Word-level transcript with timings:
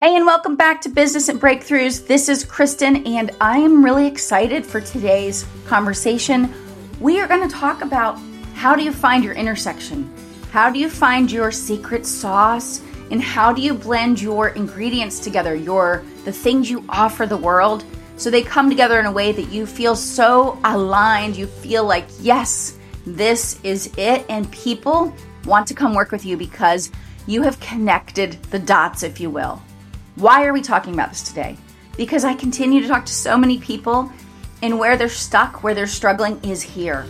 Hey, 0.00 0.14
and 0.14 0.26
welcome 0.26 0.54
back 0.54 0.80
to 0.82 0.88
Business 0.88 1.28
and 1.28 1.40
Breakthroughs. 1.40 2.06
This 2.06 2.28
is 2.28 2.44
Kristen, 2.44 3.04
and 3.04 3.32
I 3.40 3.58
am 3.58 3.84
really 3.84 4.06
excited 4.06 4.64
for 4.64 4.80
today's 4.80 5.44
conversation. 5.66 6.54
We 7.00 7.18
are 7.18 7.26
going 7.26 7.42
to 7.42 7.52
talk 7.52 7.82
about 7.82 8.16
how 8.54 8.76
do 8.76 8.84
you 8.84 8.92
find 8.92 9.24
your 9.24 9.34
intersection? 9.34 10.08
How 10.52 10.70
do 10.70 10.78
you 10.78 10.88
find 10.88 11.28
your 11.32 11.50
secret 11.50 12.06
sauce? 12.06 12.80
And 13.10 13.20
how 13.20 13.52
do 13.52 13.60
you 13.60 13.74
blend 13.74 14.22
your 14.22 14.50
ingredients 14.50 15.18
together, 15.18 15.56
your 15.56 16.04
the 16.24 16.30
things 16.30 16.70
you 16.70 16.84
offer 16.88 17.26
the 17.26 17.36
world, 17.36 17.84
so 18.16 18.30
they 18.30 18.44
come 18.44 18.70
together 18.70 19.00
in 19.00 19.06
a 19.06 19.10
way 19.10 19.32
that 19.32 19.50
you 19.50 19.66
feel 19.66 19.96
so 19.96 20.60
aligned, 20.62 21.36
you 21.36 21.48
feel 21.48 21.84
like, 21.84 22.06
yes, 22.20 22.78
this 23.04 23.58
is 23.64 23.92
it, 23.96 24.24
and 24.28 24.48
people 24.52 25.12
want 25.44 25.66
to 25.66 25.74
come 25.74 25.92
work 25.92 26.12
with 26.12 26.24
you 26.24 26.36
because 26.36 26.92
you 27.26 27.42
have 27.42 27.58
connected 27.58 28.40
the 28.52 28.60
dots, 28.60 29.02
if 29.02 29.18
you 29.18 29.28
will. 29.28 29.60
Why 30.18 30.46
are 30.46 30.52
we 30.52 30.62
talking 30.62 30.94
about 30.94 31.10
this 31.10 31.22
today? 31.22 31.56
Because 31.96 32.24
I 32.24 32.34
continue 32.34 32.80
to 32.80 32.88
talk 32.88 33.06
to 33.06 33.14
so 33.14 33.38
many 33.38 33.58
people, 33.58 34.10
and 34.62 34.76
where 34.76 34.96
they're 34.96 35.08
stuck, 35.08 35.62
where 35.62 35.74
they're 35.74 35.86
struggling, 35.86 36.42
is 36.42 36.60
here. 36.60 37.06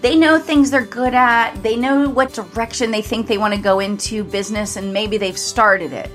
They 0.00 0.16
know 0.16 0.38
things 0.38 0.70
they're 0.70 0.86
good 0.86 1.12
at, 1.12 1.60
they 1.64 1.74
know 1.74 2.08
what 2.08 2.32
direction 2.32 2.92
they 2.92 3.02
think 3.02 3.26
they 3.26 3.36
want 3.36 3.54
to 3.54 3.60
go 3.60 3.80
into 3.80 4.22
business, 4.22 4.76
and 4.76 4.92
maybe 4.92 5.18
they've 5.18 5.36
started 5.36 5.92
it. 5.92 6.08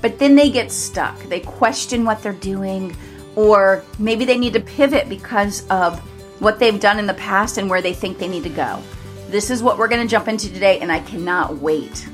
But 0.00 0.18
then 0.18 0.36
they 0.36 0.48
get 0.48 0.72
stuck. 0.72 1.18
They 1.24 1.40
question 1.40 2.06
what 2.06 2.22
they're 2.22 2.32
doing, 2.32 2.96
or 3.36 3.84
maybe 3.98 4.24
they 4.24 4.38
need 4.38 4.54
to 4.54 4.60
pivot 4.60 5.06
because 5.10 5.68
of 5.68 5.98
what 6.40 6.58
they've 6.58 6.80
done 6.80 6.98
in 6.98 7.06
the 7.06 7.12
past 7.12 7.58
and 7.58 7.68
where 7.68 7.82
they 7.82 7.92
think 7.92 8.16
they 8.16 8.28
need 8.28 8.44
to 8.44 8.48
go. 8.48 8.82
This 9.28 9.50
is 9.50 9.62
what 9.62 9.76
we're 9.76 9.88
going 9.88 10.00
to 10.00 10.10
jump 10.10 10.28
into 10.28 10.48
today, 10.48 10.80
and 10.80 10.90
I 10.90 11.00
cannot 11.00 11.58
wait. 11.58 12.08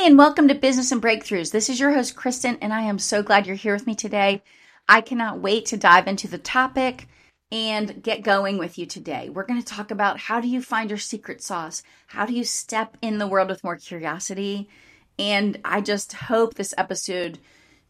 Hey, 0.00 0.06
and 0.06 0.16
welcome 0.16 0.48
to 0.48 0.54
Business 0.54 0.92
and 0.92 1.02
Breakthroughs. 1.02 1.52
This 1.52 1.68
is 1.68 1.78
your 1.78 1.92
host, 1.92 2.16
Kristen, 2.16 2.56
and 2.62 2.72
I 2.72 2.80
am 2.80 2.98
so 2.98 3.22
glad 3.22 3.46
you're 3.46 3.54
here 3.54 3.74
with 3.74 3.86
me 3.86 3.94
today. 3.94 4.42
I 4.88 5.02
cannot 5.02 5.40
wait 5.40 5.66
to 5.66 5.76
dive 5.76 6.08
into 6.08 6.26
the 6.26 6.38
topic 6.38 7.06
and 7.52 8.02
get 8.02 8.22
going 8.22 8.56
with 8.56 8.78
you 8.78 8.86
today. 8.86 9.28
We're 9.28 9.44
going 9.44 9.60
to 9.60 9.74
talk 9.74 9.90
about 9.90 10.18
how 10.18 10.40
do 10.40 10.48
you 10.48 10.62
find 10.62 10.88
your 10.88 10.98
secret 10.98 11.42
sauce? 11.42 11.82
How 12.06 12.24
do 12.24 12.32
you 12.32 12.44
step 12.44 12.96
in 13.02 13.18
the 13.18 13.26
world 13.26 13.50
with 13.50 13.62
more 13.62 13.76
curiosity? 13.76 14.70
And 15.18 15.60
I 15.66 15.82
just 15.82 16.14
hope 16.14 16.54
this 16.54 16.72
episode 16.78 17.38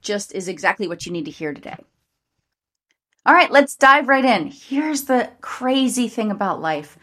just 0.02 0.34
is 0.34 0.48
exactly 0.48 0.88
what 0.88 1.06
you 1.06 1.12
need 1.12 1.26
to 1.26 1.30
hear 1.30 1.54
today. 1.54 1.76
All 3.24 3.34
right, 3.34 3.52
let's 3.52 3.76
dive 3.76 4.08
right 4.08 4.24
in. 4.24 4.48
Here's 4.48 5.04
the 5.04 5.30
crazy 5.40 6.08
thing 6.08 6.32
about 6.32 6.60
life. 6.60 6.98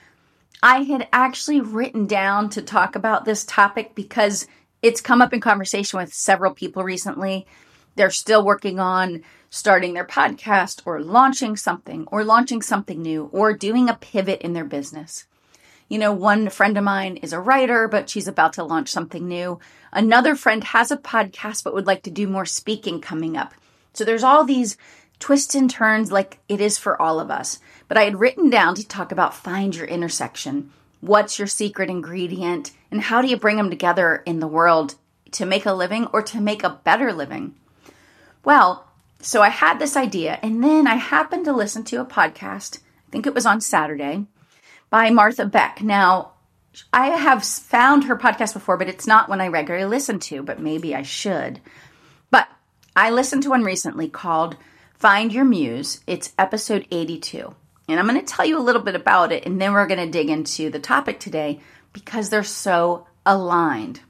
I 0.61 0.79
had 0.79 1.07
actually 1.13 1.61
written 1.61 2.07
down 2.07 2.49
to 2.49 2.61
talk 2.61 2.97
about 2.97 3.23
this 3.23 3.45
topic 3.45 3.95
because 3.95 4.47
it's 4.81 5.01
come 5.01 5.21
up 5.21 5.33
in 5.33 5.41
conversation 5.41 5.99
with 5.99 6.13
several 6.13 6.53
people 6.53 6.83
recently. 6.83 7.45
They're 7.95 8.11
still 8.11 8.45
working 8.45 8.79
on 8.79 9.23
starting 9.49 9.93
their 9.93 10.05
podcast 10.05 10.81
or 10.85 11.01
launching 11.01 11.55
something 11.55 12.07
or 12.11 12.23
launching 12.23 12.61
something 12.61 13.01
new 13.01 13.29
or 13.31 13.53
doing 13.53 13.89
a 13.89 13.95
pivot 13.95 14.41
in 14.41 14.53
their 14.53 14.65
business. 14.65 15.25
You 15.89 15.97
know, 15.99 16.11
one 16.11 16.49
friend 16.49 16.77
of 16.77 16.83
mine 16.83 17.17
is 17.17 17.31
a 17.31 17.39
writer, 17.39 17.87
but 17.87 18.09
she's 18.09 18.27
about 18.27 18.53
to 18.53 18.63
launch 18.63 18.89
something 18.89 19.27
new. 19.27 19.59
Another 19.91 20.35
friend 20.35 20.63
has 20.65 20.91
a 20.91 20.97
podcast, 20.97 21.63
but 21.63 21.73
would 21.73 21.87
like 21.87 22.03
to 22.03 22.11
do 22.11 22.27
more 22.27 22.45
speaking 22.45 22.99
coming 22.99 23.37
up. 23.37 23.53
So 23.93 24.03
there's 24.03 24.23
all 24.23 24.43
these 24.43 24.77
twists 25.19 25.55
and 25.55 25.69
turns 25.69 26.11
like 26.11 26.39
it 26.49 26.61
is 26.61 26.77
for 26.77 27.01
all 27.01 27.19
of 27.19 27.31
us. 27.31 27.59
But 27.87 27.97
I 27.97 28.03
had 28.03 28.19
written 28.19 28.49
down 28.49 28.75
to 28.75 28.87
talk 28.87 29.11
about 29.11 29.33
find 29.33 29.75
your 29.75 29.87
intersection. 29.87 30.71
What's 30.99 31.39
your 31.39 31.47
secret 31.47 31.89
ingredient? 31.89 32.71
And 32.91 33.01
how 33.01 33.21
do 33.21 33.27
you 33.27 33.37
bring 33.37 33.57
them 33.57 33.69
together 33.69 34.23
in 34.25 34.39
the 34.39 34.47
world 34.47 34.95
to 35.31 35.45
make 35.45 35.65
a 35.65 35.73
living 35.73 36.07
or 36.07 36.21
to 36.21 36.39
make 36.39 36.63
a 36.63 36.79
better 36.83 37.11
living? 37.11 37.55
Well, 38.43 38.87
so 39.19 39.41
I 39.41 39.49
had 39.49 39.79
this 39.79 39.97
idea, 39.97 40.39
and 40.41 40.63
then 40.63 40.87
I 40.87 40.95
happened 40.95 41.45
to 41.45 41.53
listen 41.53 41.83
to 41.85 42.01
a 42.01 42.05
podcast, 42.05 42.79
I 42.79 43.11
think 43.11 43.25
it 43.25 43.33
was 43.33 43.45
on 43.45 43.61
Saturday, 43.61 44.25
by 44.89 45.09
Martha 45.09 45.45
Beck. 45.45 45.81
Now, 45.81 46.33
I 46.93 47.07
have 47.07 47.43
found 47.43 48.03
her 48.03 48.15
podcast 48.15 48.53
before, 48.53 48.77
but 48.77 48.87
it's 48.87 49.07
not 49.07 49.27
one 49.27 49.41
I 49.41 49.47
regularly 49.47 49.85
listen 49.85 50.19
to, 50.19 50.43
but 50.43 50.59
maybe 50.59 50.95
I 50.95 51.01
should. 51.01 51.59
But 52.29 52.47
I 52.95 53.09
listened 53.09 53.43
to 53.43 53.49
one 53.49 53.63
recently 53.63 54.07
called 54.07 54.55
Find 54.93 55.33
Your 55.33 55.45
Muse. 55.45 56.01
It's 56.05 56.33
episode 56.37 56.87
82. 56.91 57.53
And 57.89 57.99
I'm 57.99 58.07
going 58.07 58.19
to 58.19 58.25
tell 58.25 58.45
you 58.45 58.57
a 58.57 58.61
little 58.61 58.81
bit 58.81 58.95
about 58.95 59.31
it, 59.31 59.45
and 59.45 59.59
then 59.59 59.73
we're 59.73 59.87
going 59.87 60.05
to 60.05 60.11
dig 60.11 60.29
into 60.29 60.69
the 60.69 60.79
topic 60.79 61.19
today 61.19 61.59
because 61.97 62.29
they're 62.29 62.43
so 62.43 63.07
aligned. 63.25 64.01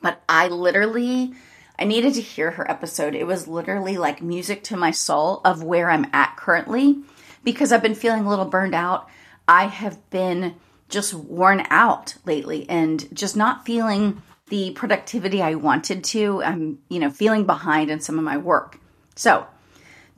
But 0.00 0.22
I 0.28 0.46
literally, 0.46 1.32
I 1.76 1.82
needed 1.82 2.14
to 2.14 2.20
hear 2.20 2.52
her 2.52 2.70
episode. 2.70 3.16
It 3.16 3.26
was 3.26 3.48
literally 3.48 3.98
like 3.98 4.22
music 4.22 4.62
to 4.64 4.76
my 4.76 4.92
soul 4.92 5.40
of 5.44 5.64
where 5.64 5.90
I'm 5.90 6.06
at 6.12 6.36
currently 6.36 7.02
because 7.42 7.72
I've 7.72 7.82
been 7.82 7.96
feeling 7.96 8.24
a 8.24 8.28
little 8.28 8.44
burned 8.44 8.76
out. 8.76 9.08
I 9.48 9.66
have 9.66 9.98
been 10.10 10.54
just 10.88 11.12
worn 11.12 11.66
out 11.70 12.14
lately 12.24 12.68
and 12.68 13.12
just 13.12 13.36
not 13.36 13.66
feeling 13.66 14.22
the 14.46 14.70
productivity 14.70 15.42
I 15.42 15.56
wanted 15.56 16.04
to. 16.04 16.40
I'm, 16.44 16.78
you 16.88 17.00
know, 17.00 17.10
feeling 17.10 17.46
behind 17.46 17.90
in 17.90 17.98
some 17.98 18.16
of 18.16 18.24
my 18.24 18.36
work. 18.36 18.78
So, 19.16 19.48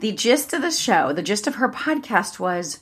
the 0.01 0.13
gist 0.13 0.53
of 0.53 0.61
the 0.61 0.71
show, 0.71 1.15
the 1.15 1.23
gist 1.23 1.47
of 1.47 1.55
her 1.55 1.71
podcast 1.71 2.39
was 2.39 2.81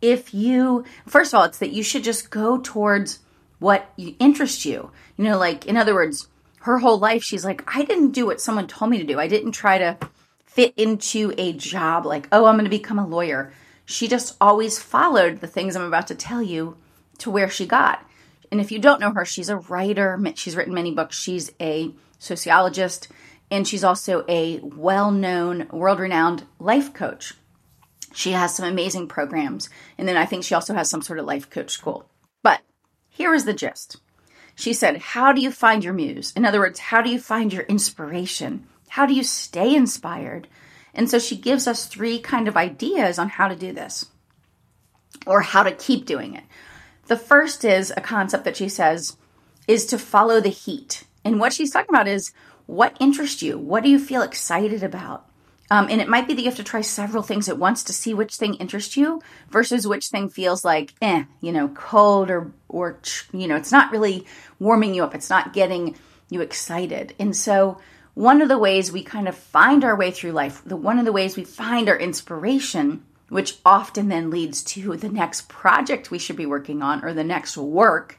if 0.00 0.32
you, 0.32 0.84
first 1.06 1.34
of 1.34 1.38
all, 1.38 1.44
it's 1.44 1.58
that 1.58 1.72
you 1.72 1.82
should 1.82 2.02
just 2.02 2.30
go 2.30 2.56
towards 2.58 3.18
what 3.58 3.92
interests 3.96 4.64
you. 4.66 4.90
You 5.16 5.24
know, 5.24 5.38
like, 5.38 5.66
in 5.66 5.76
other 5.76 5.94
words, 5.94 6.28
her 6.60 6.78
whole 6.78 6.98
life, 6.98 7.22
she's 7.22 7.44
like, 7.44 7.62
I 7.74 7.84
didn't 7.84 8.12
do 8.12 8.26
what 8.26 8.40
someone 8.40 8.66
told 8.66 8.90
me 8.90 8.98
to 8.98 9.04
do. 9.04 9.18
I 9.18 9.28
didn't 9.28 9.52
try 9.52 9.78
to 9.78 9.98
fit 10.44 10.74
into 10.76 11.32
a 11.38 11.52
job 11.52 12.06
like, 12.06 12.28
oh, 12.32 12.46
I'm 12.46 12.54
going 12.54 12.64
to 12.64 12.70
become 12.70 12.98
a 12.98 13.06
lawyer. 13.06 13.52
She 13.84 14.08
just 14.08 14.36
always 14.40 14.78
followed 14.78 15.40
the 15.40 15.46
things 15.46 15.76
I'm 15.76 15.82
about 15.82 16.08
to 16.08 16.14
tell 16.14 16.42
you 16.42 16.76
to 17.18 17.30
where 17.30 17.48
she 17.48 17.66
got. 17.66 18.04
And 18.50 18.60
if 18.60 18.72
you 18.72 18.78
don't 18.78 19.00
know 19.00 19.12
her, 19.12 19.24
she's 19.24 19.48
a 19.48 19.56
writer. 19.56 20.20
She's 20.34 20.56
written 20.56 20.74
many 20.74 20.92
books. 20.92 21.18
She's 21.18 21.52
a 21.60 21.92
sociologist 22.18 23.08
and 23.50 23.66
she's 23.66 23.84
also 23.84 24.24
a 24.28 24.58
well 24.60 25.10
known, 25.10 25.68
world 25.70 26.00
renowned 26.00 26.44
life 26.58 26.92
coach. 26.92 27.34
She 28.12 28.32
has 28.32 28.54
some 28.54 28.66
amazing 28.66 29.08
programs. 29.08 29.68
And 29.98 30.08
then 30.08 30.16
I 30.16 30.26
think 30.26 30.42
she 30.42 30.54
also 30.54 30.74
has 30.74 30.88
some 30.88 31.02
sort 31.02 31.18
of 31.18 31.26
life 31.26 31.50
coach 31.50 31.70
school. 31.70 32.08
But 32.42 32.62
here 33.16 33.32
is 33.32 33.46
the 33.46 33.54
gist. 33.54 33.96
She 34.54 34.74
said, 34.74 34.98
How 34.98 35.32
do 35.32 35.40
you 35.40 35.50
find 35.50 35.82
your 35.82 35.94
muse? 35.94 36.34
In 36.36 36.44
other 36.44 36.60
words, 36.60 36.78
how 36.78 37.00
do 37.00 37.08
you 37.08 37.18
find 37.18 37.50
your 37.50 37.62
inspiration? 37.62 38.66
How 38.90 39.06
do 39.06 39.14
you 39.14 39.22
stay 39.24 39.74
inspired? 39.74 40.48
And 40.92 41.10
so 41.10 41.18
she 41.18 41.34
gives 41.34 41.66
us 41.66 41.86
three 41.86 42.18
kind 42.18 42.46
of 42.46 42.58
ideas 42.58 43.18
on 43.18 43.30
how 43.30 43.48
to 43.48 43.56
do 43.56 43.72
this 43.72 44.04
or 45.26 45.40
how 45.40 45.62
to 45.62 45.72
keep 45.72 46.04
doing 46.04 46.34
it. 46.34 46.44
The 47.06 47.16
first 47.16 47.64
is 47.64 47.90
a 47.96 48.02
concept 48.02 48.44
that 48.44 48.58
she 48.58 48.68
says 48.68 49.16
is 49.66 49.86
to 49.86 49.98
follow 49.98 50.38
the 50.38 50.50
heat. 50.50 51.04
And 51.24 51.40
what 51.40 51.54
she's 51.54 51.70
talking 51.70 51.94
about 51.94 52.08
is 52.08 52.32
what 52.66 52.98
interests 53.00 53.40
you? 53.40 53.56
What 53.56 53.82
do 53.82 53.88
you 53.88 53.98
feel 53.98 54.20
excited 54.20 54.82
about? 54.82 55.25
Um, 55.70 55.88
and 55.90 56.00
it 56.00 56.08
might 56.08 56.28
be 56.28 56.34
that 56.34 56.42
you 56.42 56.48
have 56.48 56.56
to 56.56 56.64
try 56.64 56.80
several 56.80 57.22
things 57.22 57.48
at 57.48 57.58
once 57.58 57.82
to 57.84 57.92
see 57.92 58.14
which 58.14 58.36
thing 58.36 58.54
interests 58.54 58.96
you 58.96 59.20
versus 59.50 59.86
which 59.86 60.08
thing 60.08 60.28
feels 60.28 60.64
like, 60.64 60.94
eh, 61.02 61.24
you 61.40 61.52
know, 61.52 61.68
cold 61.68 62.30
or, 62.30 62.52
or, 62.68 63.00
you 63.32 63.48
know, 63.48 63.56
it's 63.56 63.72
not 63.72 63.90
really 63.90 64.26
warming 64.60 64.94
you 64.94 65.02
up. 65.02 65.14
It's 65.14 65.30
not 65.30 65.52
getting 65.52 65.96
you 66.30 66.40
excited. 66.40 67.14
And 67.18 67.36
so, 67.36 67.78
one 68.14 68.40
of 68.40 68.48
the 68.48 68.58
ways 68.58 68.90
we 68.90 69.02
kind 69.02 69.28
of 69.28 69.36
find 69.36 69.84
our 69.84 69.94
way 69.94 70.10
through 70.10 70.32
life, 70.32 70.62
the 70.64 70.76
one 70.76 70.98
of 70.98 71.04
the 71.04 71.12
ways 71.12 71.36
we 71.36 71.44
find 71.44 71.86
our 71.86 71.98
inspiration, 71.98 73.04
which 73.28 73.58
often 73.62 74.08
then 74.08 74.30
leads 74.30 74.62
to 74.62 74.96
the 74.96 75.10
next 75.10 75.50
project 75.50 76.10
we 76.10 76.18
should 76.18 76.36
be 76.36 76.46
working 76.46 76.80
on 76.80 77.04
or 77.04 77.12
the 77.12 77.22
next 77.22 77.58
work, 77.58 78.18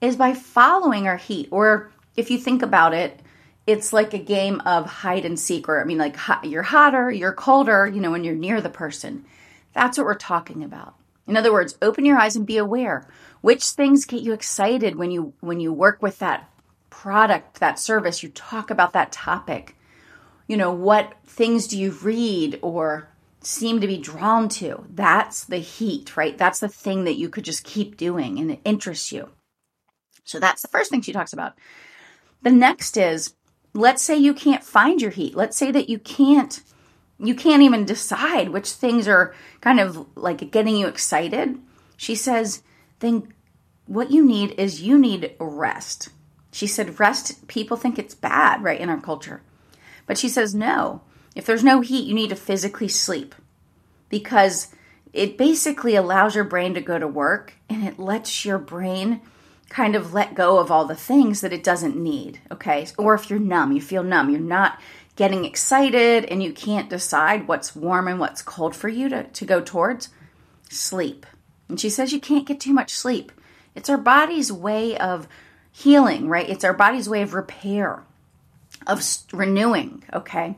is 0.00 0.16
by 0.16 0.34
following 0.34 1.06
our 1.06 1.16
heat. 1.16 1.46
Or 1.52 1.92
if 2.16 2.28
you 2.28 2.38
think 2.38 2.62
about 2.62 2.92
it, 2.92 3.20
it's 3.66 3.92
like 3.92 4.12
a 4.12 4.18
game 4.18 4.60
of 4.66 4.86
hide 4.86 5.24
and 5.24 5.38
seek 5.38 5.68
or 5.68 5.80
i 5.80 5.84
mean 5.84 5.98
like 5.98 6.16
you're 6.42 6.62
hotter 6.62 7.10
you're 7.10 7.32
colder 7.32 7.86
you 7.86 8.00
know 8.00 8.10
when 8.10 8.24
you're 8.24 8.34
near 8.34 8.60
the 8.60 8.70
person. 8.70 9.24
That's 9.72 9.98
what 9.98 10.04
we're 10.04 10.14
talking 10.14 10.62
about. 10.62 10.94
In 11.26 11.36
other 11.36 11.52
words 11.52 11.76
open 11.82 12.04
your 12.04 12.18
eyes 12.18 12.36
and 12.36 12.46
be 12.46 12.58
aware. 12.58 13.08
Which 13.40 13.64
things 13.64 14.04
get 14.06 14.22
you 14.22 14.32
excited 14.32 14.96
when 14.96 15.10
you 15.10 15.34
when 15.40 15.60
you 15.60 15.72
work 15.72 16.02
with 16.02 16.18
that 16.18 16.50
product 16.90 17.60
that 17.60 17.78
service? 17.78 18.22
You 18.22 18.28
talk 18.30 18.70
about 18.70 18.92
that 18.92 19.12
topic. 19.12 19.76
You 20.46 20.56
know 20.56 20.72
what 20.72 21.14
things 21.26 21.66
do 21.66 21.78
you 21.78 21.92
read 21.92 22.58
or 22.62 23.08
seem 23.40 23.80
to 23.80 23.86
be 23.86 23.98
drawn 23.98 24.48
to? 24.48 24.84
That's 24.90 25.44
the 25.44 25.58
heat 25.58 26.16
right? 26.16 26.36
That's 26.36 26.60
the 26.60 26.68
thing 26.68 27.04
that 27.04 27.16
you 27.16 27.28
could 27.28 27.44
just 27.44 27.64
keep 27.64 27.96
doing 27.96 28.38
and 28.38 28.50
it 28.50 28.60
interests 28.64 29.10
you. 29.12 29.30
So 30.24 30.38
that's 30.38 30.62
the 30.62 30.68
first 30.68 30.90
thing 30.90 31.02
she 31.02 31.12
talks 31.12 31.32
about. 31.32 31.54
The 32.42 32.50
next 32.50 32.96
is 32.96 33.34
let's 33.74 34.02
say 34.02 34.16
you 34.16 34.32
can't 34.32 34.64
find 34.64 35.02
your 35.02 35.10
heat. 35.10 35.36
Let's 35.36 35.56
say 35.56 35.70
that 35.70 35.88
you 35.88 35.98
can't 35.98 36.62
you 37.18 37.34
can't 37.34 37.62
even 37.62 37.84
decide 37.84 38.48
which 38.48 38.70
things 38.70 39.06
are 39.06 39.34
kind 39.60 39.78
of 39.78 40.06
like 40.16 40.50
getting 40.50 40.76
you 40.76 40.88
excited. 40.88 41.58
She 41.96 42.14
says, 42.16 42.62
then 42.98 43.32
what 43.86 44.10
you 44.10 44.24
need 44.24 44.52
is 44.58 44.82
you 44.82 44.98
need 44.98 45.34
rest. 45.38 46.08
She 46.52 46.66
said, 46.66 46.98
rest, 46.98 47.46
people 47.46 47.76
think 47.76 47.98
it's 47.98 48.14
bad, 48.14 48.62
right, 48.62 48.80
in 48.80 48.90
our 48.90 49.00
culture. 49.00 49.42
But 50.06 50.18
she 50.18 50.28
says, 50.28 50.54
no. 50.54 51.02
If 51.34 51.46
there's 51.46 51.64
no 51.64 51.80
heat, 51.80 52.06
you 52.06 52.14
need 52.14 52.30
to 52.30 52.36
physically 52.36 52.88
sleep 52.88 53.34
because 54.08 54.68
it 55.12 55.38
basically 55.38 55.94
allows 55.94 56.34
your 56.34 56.44
brain 56.44 56.74
to 56.74 56.80
go 56.80 56.98
to 56.98 57.08
work 57.08 57.54
and 57.68 57.84
it 57.86 57.98
lets 57.98 58.44
your 58.44 58.58
brain 58.58 59.20
kind 59.74 59.96
of 59.96 60.14
let 60.14 60.36
go 60.36 60.60
of 60.60 60.70
all 60.70 60.84
the 60.84 60.94
things 60.94 61.40
that 61.40 61.52
it 61.52 61.64
doesn't 61.64 61.96
need. 61.96 62.40
Okay. 62.48 62.86
Or 62.96 63.12
if 63.12 63.28
you're 63.28 63.40
numb, 63.40 63.72
you 63.72 63.80
feel 63.80 64.04
numb, 64.04 64.30
you're 64.30 64.38
not 64.38 64.80
getting 65.16 65.44
excited 65.44 66.24
and 66.26 66.40
you 66.40 66.52
can't 66.52 66.88
decide 66.88 67.48
what's 67.48 67.74
warm 67.74 68.06
and 68.06 68.20
what's 68.20 68.40
cold 68.40 68.76
for 68.76 68.88
you 68.88 69.08
to, 69.08 69.24
to 69.24 69.44
go 69.44 69.60
towards, 69.60 70.10
sleep. 70.70 71.26
And 71.68 71.80
she 71.80 71.90
says 71.90 72.12
you 72.12 72.20
can't 72.20 72.46
get 72.46 72.60
too 72.60 72.72
much 72.72 72.92
sleep. 72.92 73.32
It's 73.74 73.90
our 73.90 73.98
body's 73.98 74.52
way 74.52 74.96
of 74.96 75.26
healing, 75.72 76.28
right? 76.28 76.48
It's 76.48 76.62
our 76.62 76.72
body's 76.72 77.08
way 77.08 77.22
of 77.22 77.34
repair, 77.34 78.04
of 78.86 79.02
renewing, 79.32 80.04
okay? 80.12 80.56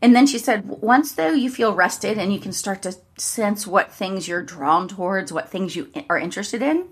And 0.00 0.14
then 0.14 0.28
she 0.28 0.38
said, 0.38 0.64
once 0.68 1.10
though 1.10 1.32
you 1.32 1.50
feel 1.50 1.74
rested 1.74 2.18
and 2.18 2.32
you 2.32 2.38
can 2.38 2.52
start 2.52 2.82
to 2.82 2.94
sense 3.18 3.66
what 3.66 3.92
things 3.92 4.28
you're 4.28 4.42
drawn 4.44 4.86
towards, 4.86 5.32
what 5.32 5.48
things 5.48 5.74
you 5.74 5.90
are 6.08 6.18
interested 6.18 6.62
in, 6.62 6.86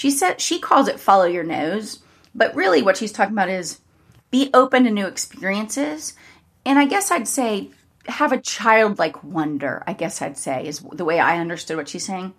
she 0.00 0.10
said 0.10 0.40
she 0.40 0.58
calls 0.58 0.88
it 0.88 0.98
follow 0.98 1.26
your 1.26 1.44
nose, 1.44 1.98
but 2.34 2.54
really 2.54 2.80
what 2.80 2.96
she's 2.96 3.12
talking 3.12 3.34
about 3.34 3.50
is 3.50 3.80
be 4.30 4.48
open 4.54 4.84
to 4.84 4.90
new 4.90 5.06
experiences. 5.06 6.14
And 6.64 6.78
I 6.78 6.86
guess 6.86 7.10
I'd 7.10 7.28
say 7.28 7.68
have 8.06 8.32
a 8.32 8.40
childlike 8.40 9.22
wonder, 9.22 9.82
I 9.86 9.92
guess 9.92 10.22
I'd 10.22 10.38
say, 10.38 10.66
is 10.66 10.78
the 10.92 11.04
way 11.04 11.20
I 11.20 11.38
understood 11.38 11.76
what 11.76 11.90
she's 11.90 12.06
saying. 12.06 12.32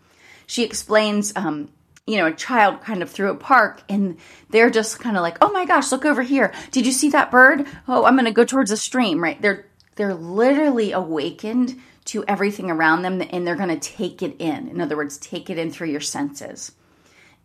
She 0.47 0.63
explains 0.63 1.33
um, 1.35 1.69
you 2.07 2.17
know, 2.17 2.25
a 2.25 2.33
child 2.33 2.81
kind 2.81 3.03
of 3.03 3.11
through 3.11 3.29
a 3.29 3.35
park 3.35 3.83
and 3.87 4.17
they're 4.49 4.71
just 4.71 4.99
kind 4.99 5.15
of 5.15 5.21
like, 5.21 5.37
"Oh 5.39 5.51
my 5.51 5.65
gosh, 5.65 5.91
look 5.91 6.03
over 6.03 6.23
here. 6.23 6.51
Did 6.71 6.87
you 6.87 6.91
see 6.91 7.09
that 7.09 7.29
bird? 7.29 7.67
Oh, 7.87 8.05
I'm 8.05 8.15
going 8.15 8.25
to 8.25 8.31
go 8.31 8.43
towards 8.43 8.71
the 8.71 8.77
stream." 8.77 9.21
Right? 9.21 9.39
They're 9.39 9.67
they're 9.97 10.15
literally 10.15 10.93
awakened 10.93 11.79
to 12.05 12.25
everything 12.25 12.71
around 12.71 13.03
them 13.03 13.21
and 13.29 13.45
they're 13.45 13.55
going 13.55 13.69
to 13.69 13.79
take 13.79 14.23
it 14.23 14.37
in. 14.39 14.67
In 14.67 14.81
other 14.81 14.97
words, 14.97 15.19
take 15.19 15.51
it 15.51 15.59
in 15.59 15.69
through 15.69 15.89
your 15.89 16.01
senses. 16.01 16.71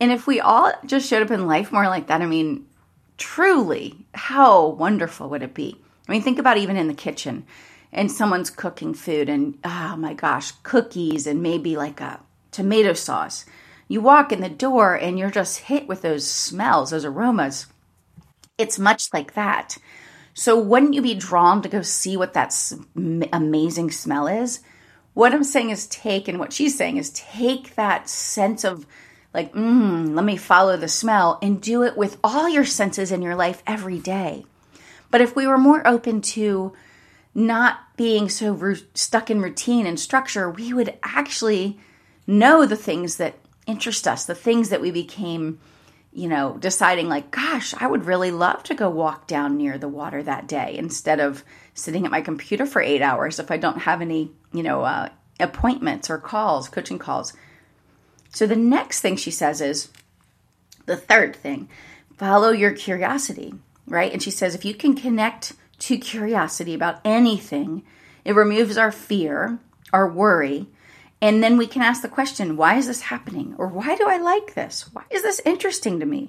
And 0.01 0.13
if 0.13 0.27
we 0.27 0.41
all 0.41 0.73
just 0.85 1.09
showed 1.09 1.23
up 1.23 1.31
in 1.31 1.47
life 1.47 1.73
more 1.73 1.87
like 1.87 2.09
that, 2.09 2.23
I 2.23 2.27
mean, 2.27 2.67
truly, 3.17 4.07
how 4.15 4.69
wonderful 4.69 5.29
would 5.31 5.43
it 5.43 5.55
be? 5.55 5.77
I 6.09 6.13
mean, 6.13 6.23
think 6.23 6.39
about 6.39 6.59
even 6.59 6.77
in 6.77 6.89
the 6.89 6.95
kitchen 6.95 7.45
and 7.93 8.13
someone's 8.13 8.51
cooking 8.51 8.95
food 8.95 9.29
and 9.29 9.59
oh 9.65 9.97
my 9.97 10.15
gosh, 10.15 10.53
cookies 10.63 11.27
and 11.27 11.43
maybe 11.43 11.77
like 11.77 12.01
a 12.01 12.21
tomato 12.51 12.93
sauce 12.93 13.47
you 13.89 14.01
walk 14.01 14.33
in 14.33 14.41
the 14.41 14.49
door 14.49 14.95
and 14.95 15.19
you're 15.19 15.31
just 15.31 15.59
hit 15.59 15.87
with 15.87 16.03
those 16.03 16.29
smells, 16.29 16.91
those 16.91 17.05
aromas. 17.05 17.67
It's 18.59 18.79
much 18.79 19.13
like 19.13 19.35
that. 19.35 19.77
So, 20.35 20.59
wouldn't 20.59 20.95
you 20.95 21.03
be 21.03 21.15
drawn 21.15 21.63
to 21.63 21.69
go 21.69 21.83
see 21.83 22.17
what 22.17 22.35
that 22.35 22.55
amazing 23.33 23.91
smell 23.91 24.27
is? 24.27 24.61
What 25.15 25.33
I'm 25.33 25.45
saying 25.45 25.71
is 25.71 25.87
take, 25.87 26.29
and 26.29 26.39
what 26.39 26.53
she's 26.53 26.77
saying 26.77 26.99
is 26.99 27.11
take 27.11 27.75
that 27.77 28.09
sense 28.09 28.65
of 28.65 28.87
like, 29.37 29.53
mm, 29.53 30.15
let 30.15 30.25
me 30.25 30.39
follow 30.39 30.79
the 30.79 30.89
smell 30.89 31.39
and 31.43 31.61
do 31.61 31.83
it 31.83 31.95
with 31.95 32.17
all 32.25 32.49
your 32.49 32.65
senses 32.65 33.13
in 33.13 33.21
your 33.21 33.37
life 33.37 33.63
every 33.67 33.99
day. 33.99 34.47
But 35.11 35.21
if 35.21 35.37
we 35.37 35.47
were 35.47 35.59
more 35.59 35.87
open 35.87 36.23
to 36.23 36.73
not 37.35 37.81
being 37.99 38.31
so 38.31 38.53
ru- 38.53 38.79
stuck 38.95 39.31
in 39.31 39.43
routine 39.43 39.87
and 39.87 40.01
structure, 40.01 40.51
we 40.51 40.73
would 40.73 40.99
actually 41.03 41.79
know 42.27 42.65
the 42.65 42.77
things 42.77 43.19
that 43.19 43.35
interest 43.67 44.09
us, 44.09 44.25
the 44.25 44.35
things 44.35 44.71
that 44.71 44.81
we 44.81 44.91
became, 44.91 45.61
you 46.15 46.29
know, 46.29 46.57
deciding 46.59 47.11
like, 47.11 47.31
gosh, 47.31 47.75
I 47.79 47.87
would 47.87 48.07
really 48.07 48.31
love 48.31 48.63
to 48.65 48.75
go 48.75 48.89
walk 48.89 49.27
down 49.27 49.59
near 49.59 49.77
the 49.77 49.87
water 49.87 50.23
that 50.23 50.49
day 50.49 50.77
instead 50.79 51.21
of 51.21 51.45
sitting 51.75 52.07
at 52.07 52.11
my 52.11 52.23
computer 52.23 52.65
for 52.65 52.81
eight 52.81 53.03
hours 53.03 53.39
if 53.39 53.51
I 53.51 53.59
don't 53.59 53.81
have 53.81 54.01
any, 54.01 54.31
you 54.55 54.63
know, 54.63 54.83
uh, 54.83 55.11
appointments 55.39 56.09
or 56.09 56.17
calls, 56.17 56.71
coaching 56.71 56.99
calls. 56.99 57.35
So 58.37 58.47
the 58.47 58.55
next 58.55 59.01
thing 59.01 59.17
she 59.17 59.31
says 59.31 59.63
is 59.63 59.89
the 60.85 60.95
third 60.95 61.35
thing 61.35 61.71
follow 62.19 62.51
your 62.51 62.73
curiosity, 62.73 63.55
right? 63.87 64.13
And 64.13 64.23
she 64.23 64.31
says 64.31 64.55
if 64.55 64.63
you 64.63 64.75
can 64.75 64.95
connect 64.95 65.55
to 65.79 65.97
curiosity 65.97 66.75
about 66.75 67.01
anything, 67.03 67.83
it 68.27 68.35
removes 68.35 68.77
our 68.77 68.93
fear, 68.93 69.59
our 69.91 70.07
worry, 70.07 70.67
and 71.23 71.43
then 71.43 71.57
we 71.57 71.67
can 71.67 71.81
ask 71.81 72.03
the 72.03 72.11
question, 72.11 72.59
why 72.59 72.77
is 72.77 72.89
this 72.89 73.01
happening? 73.01 73.55
Or 73.57 73.69
why 73.69 73.97
do 73.97 74.07
I 74.07 74.19
like 74.19 74.53
this? 74.53 74.83
Why 74.93 75.05
is 75.09 75.23
this 75.23 75.41
interesting 75.47 75.99
to 76.01 76.05
me? 76.05 76.29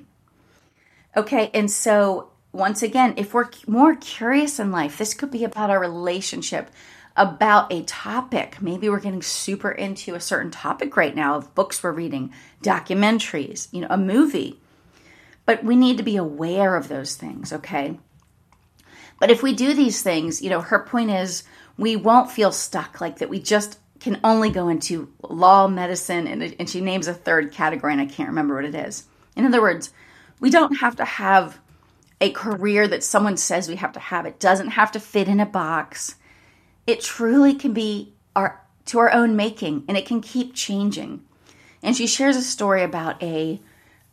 Okay, 1.17 1.51
and 1.53 1.69
so 1.69 2.29
once 2.53 2.81
again, 2.81 3.15
if 3.17 3.33
we're 3.33 3.49
more 3.67 3.95
curious 3.95 4.61
in 4.61 4.71
life, 4.71 4.97
this 4.97 5.13
could 5.13 5.31
be 5.31 5.43
about 5.43 5.69
our 5.69 5.79
relationship, 5.81 6.71
about 7.17 7.73
a 7.73 7.83
topic. 7.83 8.61
Maybe 8.61 8.87
we're 8.87 8.99
getting 8.99 9.21
super 9.21 9.71
into 9.71 10.15
a 10.15 10.19
certain 10.19 10.51
topic 10.51 10.95
right 10.95 11.15
now 11.15 11.35
of 11.35 11.53
books 11.55 11.81
we're 11.81 11.91
reading, 11.91 12.31
documentaries, 12.63 13.67
you 13.71 13.81
know, 13.81 13.87
a 13.89 13.97
movie. 13.97 14.61
But 15.45 15.63
we 15.63 15.75
need 15.75 15.97
to 15.97 16.03
be 16.03 16.15
aware 16.15 16.75
of 16.75 16.87
those 16.87 17.15
things, 17.15 17.51
okay? 17.51 17.99
But 19.19 19.31
if 19.31 19.41
we 19.41 19.53
do 19.53 19.73
these 19.73 20.03
things, 20.03 20.41
you 20.41 20.49
know, 20.49 20.61
her 20.61 20.79
point 20.79 21.09
is 21.09 21.43
we 21.77 21.95
won't 21.95 22.31
feel 22.31 22.51
stuck 22.51 23.01
like 23.01 23.19
that 23.19 23.29
we 23.29 23.39
just 23.39 23.79
can 23.99 24.19
only 24.23 24.49
go 24.49 24.69
into 24.69 25.11
law, 25.23 25.67
medicine, 25.67 26.27
and, 26.27 26.55
and 26.59 26.69
she 26.69 26.81
names 26.81 27.07
a 27.07 27.13
third 27.13 27.51
category, 27.51 27.93
and 27.93 28.01
I 28.01 28.05
can't 28.05 28.29
remember 28.29 28.55
what 28.55 28.65
it 28.65 28.75
is. 28.75 29.05
In 29.35 29.45
other 29.45 29.61
words, 29.61 29.91
we 30.39 30.49
don't 30.49 30.77
have 30.77 30.97
to 30.97 31.05
have 31.05 31.59
a 32.21 32.31
career 32.31 32.87
that 32.87 33.03
someone 33.03 33.37
says 33.37 33.67
we 33.67 33.75
have 33.77 33.93
to 33.93 33.99
have. 33.99 34.25
It 34.25 34.39
doesn't 34.39 34.69
have 34.69 34.91
to 34.91 34.99
fit 34.99 35.27
in 35.27 35.39
a 35.39 35.45
box. 35.45 36.15
It 36.87 37.01
truly 37.01 37.53
can 37.53 37.73
be 37.73 38.13
our 38.35 38.63
to 38.85 38.99
our 38.99 39.11
own 39.13 39.35
making, 39.35 39.83
and 39.87 39.97
it 39.97 40.05
can 40.05 40.21
keep 40.21 40.55
changing. 40.55 41.21
And 41.83 41.95
she 41.95 42.07
shares 42.07 42.37
a 42.37 42.41
story 42.41 42.81
about 42.81 43.21
a 43.21 43.59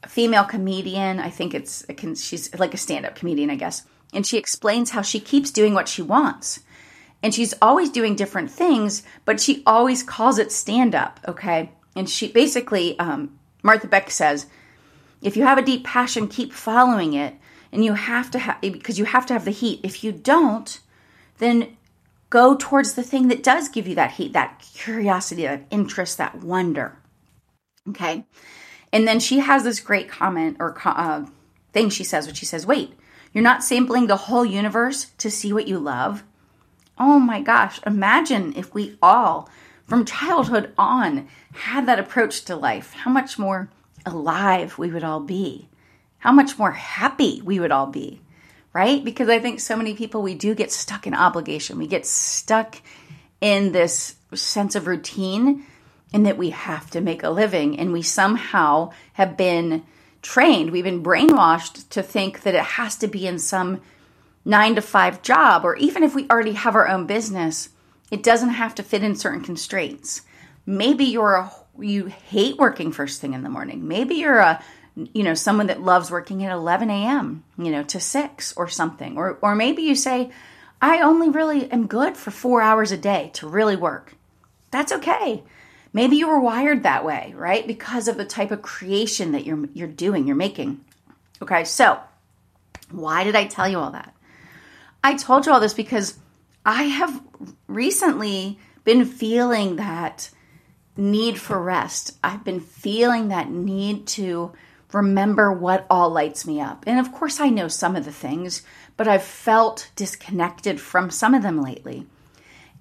female 0.07 0.45
comedian. 0.45 1.21
I 1.21 1.31
think 1.31 1.55
it's 1.55 1.87
she's 2.17 2.55
like 2.59 2.75
a 2.75 2.79
stand-up 2.79 3.15
comedian, 3.15 3.51
I 3.51 3.57
guess. 3.57 3.87
And 4.13 4.27
she 4.27 4.37
explains 4.37 4.91
how 4.91 5.03
she 5.03 5.19
keeps 5.19 5.51
doing 5.51 5.75
what 5.75 5.89
she 5.89 6.03
wants 6.03 6.61
and 7.25 7.35
she's 7.35 7.55
always 7.63 7.89
doing 7.89 8.15
different 8.15 8.51
things, 8.51 9.03
but 9.25 9.41
she 9.41 9.63
always 9.65 10.03
calls 10.03 10.39
it 10.39 10.53
stand 10.53 10.95
up, 10.95 11.19
okay? 11.27 11.71
And 11.97 12.09
she 12.09 12.29
basically, 12.29 12.99
um, 12.99 13.39
Martha 13.63 13.87
Beck 13.87 14.11
says, 14.11 14.45
if 15.23 15.35
you 15.35 15.43
have 15.45 15.57
a 15.57 15.63
deep 15.63 15.85
passion, 15.85 16.29
keep 16.29 16.53
following 16.53 17.15
it, 17.15 17.35
and 17.73 17.83
you 17.83 17.95
have 17.95 18.31
to 18.33 18.39
have 18.39 18.61
because 18.61 18.99
you 18.99 19.07
have 19.07 19.25
to 19.25 19.33
have 19.33 19.47
the 19.47 19.53
heat. 19.53 19.81
If 19.83 20.05
you 20.05 20.13
don't, 20.13 20.79
then 21.39 21.79
go 22.35 22.57
towards 22.57 22.95
the 22.95 23.03
thing 23.05 23.29
that 23.29 23.45
does 23.45 23.69
give 23.69 23.87
you 23.87 23.95
that 23.95 24.11
heat, 24.11 24.33
that 24.33 24.61
curiosity, 24.75 25.45
that 25.45 25.63
interest, 25.71 26.19
that 26.19 26.43
wonder. 26.43 26.99
Okay, 27.91 28.27
and 28.93 29.07
then 29.07 29.21
she 29.21 29.39
has 29.39 29.63
this 29.63 29.79
great 29.79 30.09
comment 30.09 30.57
or 30.59 30.77
uh, 30.85 31.25
thing 31.73 31.91
she 31.91 32.03
says, 32.03 32.27
which 32.27 32.39
she 32.39 32.45
says, 32.45 32.67
"Wait, 32.67 32.93
you're 33.33 33.51
not 33.51 33.63
sampling 33.63 34.09
the 34.09 34.25
whole 34.27 34.45
universe 34.45 35.13
to 35.19 35.31
see 35.31 35.53
what 35.53 35.69
you 35.69 35.79
love." 35.79 36.25
Oh 36.99 37.21
my 37.21 37.41
gosh, 37.41 37.79
imagine 37.87 38.53
if 38.57 38.75
we 38.75 38.99
all, 39.01 39.49
from 39.87 40.05
childhood 40.05 40.73
on, 40.77 41.29
had 41.53 41.87
that 41.87 42.01
approach 42.01 42.45
to 42.47 42.57
life. 42.57 42.95
How 42.95 43.13
much 43.13 43.39
more 43.39 43.71
alive 44.05 44.77
we 44.77 44.91
would 44.91 45.05
all 45.05 45.21
be. 45.21 45.69
How 46.19 46.33
much 46.33 46.59
more 46.59 46.73
happy 46.73 47.43
we 47.45 47.61
would 47.61 47.71
all 47.71 47.87
be, 47.87 48.21
right? 48.75 49.03
Because 49.05 49.29
I 49.29 49.39
think 49.39 49.61
so 49.61 49.77
many 49.77 49.95
people, 49.95 50.21
we 50.21 50.35
do 50.35 50.55
get 50.55 50.73
stuck 50.73 51.07
in 51.07 51.15
obligation. 51.15 51.79
We 51.79 51.87
get 51.87 52.05
stuck 52.05 52.77
in 53.41 53.73
this 53.73 54.17
sense 54.35 54.75
of 54.75 54.87
routine 54.87 55.65
and 56.13 56.27
that 56.27 56.37
we 56.37 56.51
have 56.51 56.91
to 56.91 57.01
make 57.01 57.23
a 57.23 57.31
living. 57.31 57.79
And 57.79 57.93
we 57.93 58.03
somehow 58.03 58.91
have 59.15 59.37
been 59.37 59.85
trained, 60.23 60.71
we've 60.71 60.85
been 60.85 61.03
brainwashed 61.03 61.89
to 61.91 62.03
think 62.03 62.43
that 62.43 62.55
it 62.55 62.63
has 62.63 62.97
to 62.97 63.07
be 63.07 63.27
in 63.27 63.39
some 63.39 63.81
nine 64.45 64.75
to 64.75 64.83
five 64.83 65.23
job, 65.23 65.65
or 65.65 65.77
even 65.77 66.03
if 66.03 66.15
we 66.15 66.29
already 66.29 66.53
have 66.53 66.75
our 66.75 66.89
own 66.89 67.07
business, 67.07 67.69
it 68.11 68.23
doesn't 68.23 68.51
have 68.51 68.75
to 68.75 68.83
fit 68.83 69.03
in 69.03 69.15
certain 69.15 69.43
constraints. 69.43 70.23
Maybe 70.67 71.05
you're 71.05 71.35
a 71.35 71.53
you 71.79 72.07
hate 72.07 72.57
working 72.57 72.93
first 72.93 73.21
thing 73.21 73.35
in 73.35 73.43
the 73.43 73.49
morning. 73.49 73.89
Maybe 73.89 74.15
you're 74.15 74.39
a 74.39 74.63
you 74.97 75.23
know 75.23 75.35
someone 75.35 75.67
that 75.67 75.83
loves 75.83 76.11
working 76.11 76.45
at 76.45 76.53
11 76.53 76.91
a.m. 76.91 77.45
you 77.59 77.71
know 77.71 77.83
to 77.85 78.01
six 78.01 78.53
or 78.57 78.69
something, 78.69 79.17
or 79.17 79.39
or 79.43 79.55
maybe 79.55 79.83
you 79.83 79.95
say 79.95 80.31
I 80.81 81.01
only 81.01 81.29
really 81.29 81.71
am 81.71 81.87
good 81.87 82.17
for 82.17 82.31
four 82.31 82.61
hours 82.61 82.93
a 82.93 82.97
day 82.97 83.31
to 83.35 83.49
really 83.49 83.77
work. 83.77 84.15
That's 84.71 84.93
okay. 84.93 85.43
Maybe 85.93 86.17
you 86.17 86.29
were 86.29 86.41
wired 86.41 86.83
that 86.83 87.05
way, 87.05 87.33
right? 87.37 87.67
Because 87.67 88.09
of 88.09 88.17
the 88.17 88.25
type 88.25 88.51
of 88.51 88.63
creation 88.63 89.33
that 89.33 89.47
you're 89.47 89.67
you're 89.73 89.89
doing, 89.89 90.27
you're 90.27 90.37
making. 90.37 90.85
Okay, 91.41 91.65
so 91.65 92.01
why 92.91 93.25
did 93.25 93.37
I 93.37 93.47
tell 93.47 93.69
you 93.69 93.79
all 93.79 93.93
that? 93.93 94.15
I 95.03 95.15
told 95.15 95.47
you 95.47 95.53
all 95.53 95.61
this 95.61 95.75
because 95.75 96.19
I 96.65 96.85
have 96.85 97.23
recently 97.67 98.59
been 98.85 99.05
feeling 99.05 99.77
that 99.77 100.31
need 100.97 101.41
for 101.41 101.61
rest. 101.61 102.17
I've 102.23 102.45
been 102.45 102.61
feeling 102.61 103.29
that 103.29 103.51
need 103.51 104.07
to 104.09 104.53
remember 104.95 105.53
what 105.53 105.87
all 105.91 106.11
lights 106.11 106.47
me 106.47 106.61
up. 106.61 106.85
And 106.87 106.99
of 106.99 107.13
course, 107.13 107.41
I 107.41 107.51
know 107.51 107.69
some 107.69 107.97
of 107.97 108.05
the 108.05 108.13
things, 108.13 108.63
but 108.97 109.09
I've 109.09 109.23
felt 109.23 109.91
disconnected 109.97 110.81
from 110.81 111.11
some 111.11 111.35
of 111.35 111.43
them 111.43 111.61
lately. 111.61 112.07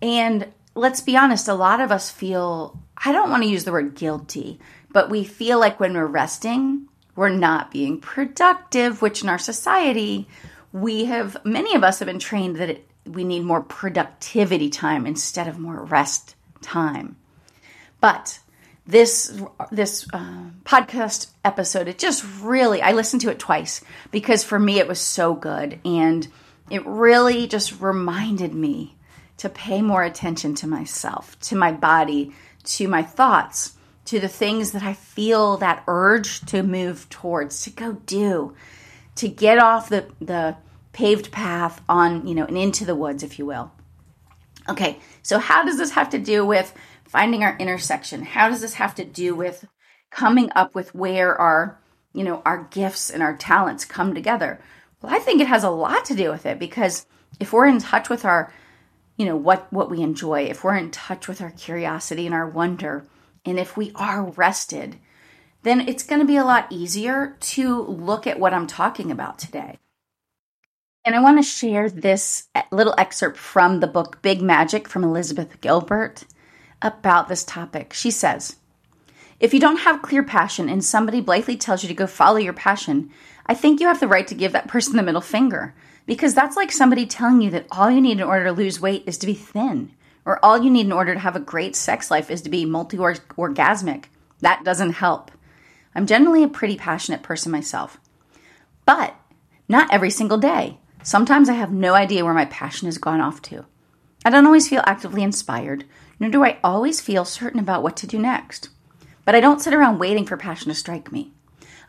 And 0.02 0.48
let's 0.76 1.02
be 1.02 1.18
honest, 1.18 1.48
a 1.48 1.54
lot 1.54 1.82
of 1.82 1.92
us 1.92 2.10
feel, 2.10 2.80
I 3.04 3.12
don't 3.12 3.30
want 3.30 3.44
to 3.44 3.50
use 3.50 3.64
the 3.64 3.72
word 3.72 3.96
guilty, 3.96 4.60
but 4.92 5.10
we 5.10 5.24
feel 5.24 5.60
like 5.60 5.80
when 5.80 5.94
we're 5.94 6.06
resting, 6.06 6.88
we're 7.16 7.30
not 7.30 7.72
being 7.72 8.00
productive, 8.00 9.02
which 9.02 9.24
in 9.24 9.30
our 9.30 9.40
society, 9.40 10.28
we 10.72 11.06
have, 11.06 11.38
many 11.46 11.76
of 11.76 11.84
us 11.84 12.00
have 12.00 12.08
been 12.08 12.20
trained 12.20 12.58
that 12.58 12.70
it, 12.70 12.88
we 13.06 13.24
need 13.24 13.44
more 13.44 13.62
productivity 13.62 14.70
time 14.70 15.06
instead 15.06 15.48
of 15.48 15.60
more 15.60 15.84
rest 15.84 16.36
time. 16.62 17.16
But 18.00 18.40
this 18.86 19.42
this 19.72 20.06
uh, 20.14 20.50
podcast 20.66 21.28
episode 21.46 21.88
it 21.88 21.98
just 21.98 22.26
really 22.42 22.82
i 22.82 22.92
listened 22.92 23.22
to 23.22 23.30
it 23.30 23.40
twice 23.40 23.82
because 24.12 24.44
for 24.44 24.60
me 24.60 24.80
it 24.80 24.88
was 24.88 25.00
so 25.00 25.34
good 25.34 25.80
and 25.86 26.28
it 26.70 26.86
really 26.86 27.48
just 27.48 27.80
reminded 27.80 28.54
me 28.54 28.96
to 29.38 29.48
pay 29.50 29.82
more 29.82 30.04
attention 30.04 30.54
to 30.54 30.68
myself 30.68 31.40
to 31.40 31.56
my 31.56 31.72
body 31.72 32.34
to 32.64 32.88
my 32.88 33.02
thoughts 33.02 33.74
to 34.04 34.20
the 34.20 34.28
things 34.28 34.72
that 34.72 34.84
i 34.84 34.94
feel 34.94 35.56
that 35.58 35.84
urge 35.88 36.42
to 36.42 36.62
move 36.62 37.08
towards 37.10 37.62
to 37.62 37.70
go 37.70 37.94
do 38.06 38.54
to 39.16 39.28
get 39.28 39.60
off 39.60 39.90
the 39.90 40.06
the 40.20 40.56
paved 40.92 41.32
path 41.32 41.82
on 41.90 42.26
you 42.28 42.36
know 42.36 42.46
and 42.46 42.58
into 42.58 42.86
the 42.86 42.96
woods 42.96 43.24
if 43.24 43.38
you 43.38 43.46
will. 43.46 43.72
Okay 44.70 45.00
so 45.22 45.40
how 45.40 45.64
does 45.64 45.78
this 45.78 45.92
have 45.92 46.10
to 46.12 46.20
do 46.20 46.46
with 46.46 46.74
finding 47.14 47.44
our 47.44 47.56
intersection. 47.58 48.24
How 48.24 48.50
does 48.50 48.62
this 48.62 48.74
have 48.74 48.96
to 48.96 49.06
do 49.06 49.36
with 49.36 49.68
coming 50.10 50.50
up 50.56 50.74
with 50.74 50.96
where 50.96 51.40
our, 51.40 51.80
you 52.12 52.24
know, 52.24 52.42
our 52.44 52.68
gifts 52.72 53.12
and 53.12 53.22
our 53.22 53.38
talents 53.38 53.86
come 53.86 54.16
together? 54.16 54.60
Well, 55.00 55.14
I 55.14 55.20
think 55.20 55.40
it 55.40 55.48
has 55.48 55.64
a 55.64 55.70
lot 55.70 56.06
to 56.06 56.16
do 56.16 56.32
with 56.32 56.48
it 56.48 56.58
because 56.58 57.06
if 57.40 57.54
we're 57.54 57.68
in 57.68 57.78
touch 57.78 58.10
with 58.10 58.26
our, 58.26 58.52
you 59.16 59.28
know, 59.28 59.36
what 59.36 59.72
what 59.72 59.92
we 59.92 60.02
enjoy, 60.02 60.46
if 60.46 60.64
we're 60.64 60.76
in 60.76 60.90
touch 60.90 61.28
with 61.28 61.40
our 61.40 61.52
curiosity 61.52 62.26
and 62.26 62.34
our 62.34 62.50
wonder, 62.50 63.06
and 63.46 63.60
if 63.60 63.78
we 63.78 63.92
are 63.94 64.24
rested, 64.24 64.98
then 65.62 65.88
it's 65.88 66.04
going 66.04 66.20
to 66.20 66.28
be 66.28 66.38
a 66.38 66.44
lot 66.44 66.72
easier 66.72 67.38
to 67.42 67.84
look 67.84 68.26
at 68.26 68.40
what 68.40 68.56
I'm 68.56 68.66
talking 68.66 69.12
about 69.12 69.38
today. 69.38 69.78
And 71.06 71.16
I 71.16 71.20
want 71.20 71.38
to 71.38 71.44
share 71.44 71.92
this 71.92 72.48
little 72.72 72.96
excerpt 72.98 73.38
from 73.38 73.82
the 73.82 73.88
book 73.88 74.24
Big 74.24 74.42
Magic 74.42 74.88
from 74.88 75.04
Elizabeth 75.04 75.62
Gilbert 75.62 76.24
about 76.84 77.28
this 77.28 77.44
topic. 77.44 77.94
She 77.94 78.12
says, 78.12 78.58
If 79.40 79.54
you 79.54 79.60
don't 79.60 79.80
have 79.80 80.02
clear 80.02 80.22
passion 80.22 80.70
and 80.70 80.84
somebody 80.84 81.22
blithely 81.22 81.58
tells 81.58 81.82
you 81.82 81.88
to 81.88 81.96
go 81.96 82.06
follow 82.06 82.38
your 82.38 82.54
passion, 82.54 83.10
I 83.46 83.56
think 83.56 83.80
you 83.80 83.88
have 83.88 84.00
the 84.00 84.08
right 84.08 84.28
to 84.28 84.36
give 84.36 84.52
that 84.52 84.68
person 84.68 84.96
the 84.96 85.04
middle 85.04 85.22
finger. 85.22 85.74
Because 86.06 86.34
that's 86.34 86.58
like 86.58 86.72
somebody 86.72 87.06
telling 87.06 87.42
you 87.42 87.50
that 87.52 87.68
all 87.72 87.90
you 87.90 88.02
need 88.02 88.20
in 88.20 88.24
order 88.24 88.46
to 88.46 88.52
lose 88.52 88.82
weight 88.82 89.04
is 89.08 89.18
to 89.20 89.26
be 89.26 89.34
thin, 89.34 89.92
or 90.26 90.44
all 90.44 90.62
you 90.62 90.70
need 90.70 90.86
in 90.86 90.92
order 90.92 91.14
to 91.14 91.20
have 91.20 91.36
a 91.36 91.40
great 91.40 91.76
sex 91.76 92.12
life 92.12 92.30
is 92.30 92.42
to 92.42 92.50
be 92.50 92.66
multi 92.66 92.98
orgasmic. 92.98 94.06
That 94.42 94.66
doesn't 94.66 94.94
help. 94.94 95.32
I'm 95.96 96.06
generally 96.06 96.44
a 96.44 96.50
pretty 96.50 96.76
passionate 96.76 97.24
person 97.24 97.52
myself, 97.52 98.00
but 98.86 99.16
not 99.70 99.94
every 99.94 100.10
single 100.10 100.38
day. 100.38 100.80
Sometimes 101.04 101.48
I 101.48 101.54
have 101.54 101.72
no 101.72 101.94
idea 101.94 102.26
where 102.26 102.34
my 102.34 102.46
passion 102.46 102.88
has 102.88 102.98
gone 102.98 103.22
off 103.22 103.42
to. 103.44 103.66
I 104.26 104.30
don't 104.30 104.46
always 104.46 104.70
feel 104.70 104.84
actively 104.86 105.22
inspired, 105.24 105.86
nor 106.20 106.30
do 106.30 106.44
I 106.44 106.60
always 106.64 107.02
feel 107.02 107.26
certain 107.26 107.60
about 107.60 107.84
what 107.84 107.98
to 107.98 108.08
do 108.08 108.18
next. 108.18 108.70
But 109.26 109.36
I 109.36 109.40
don't 109.40 109.62
sit 109.62 109.74
around 109.74 110.00
waiting 110.00 110.26
for 110.26 110.38
passion 110.38 110.70
to 110.70 110.76
strike 110.76 111.12
me. 111.12 111.32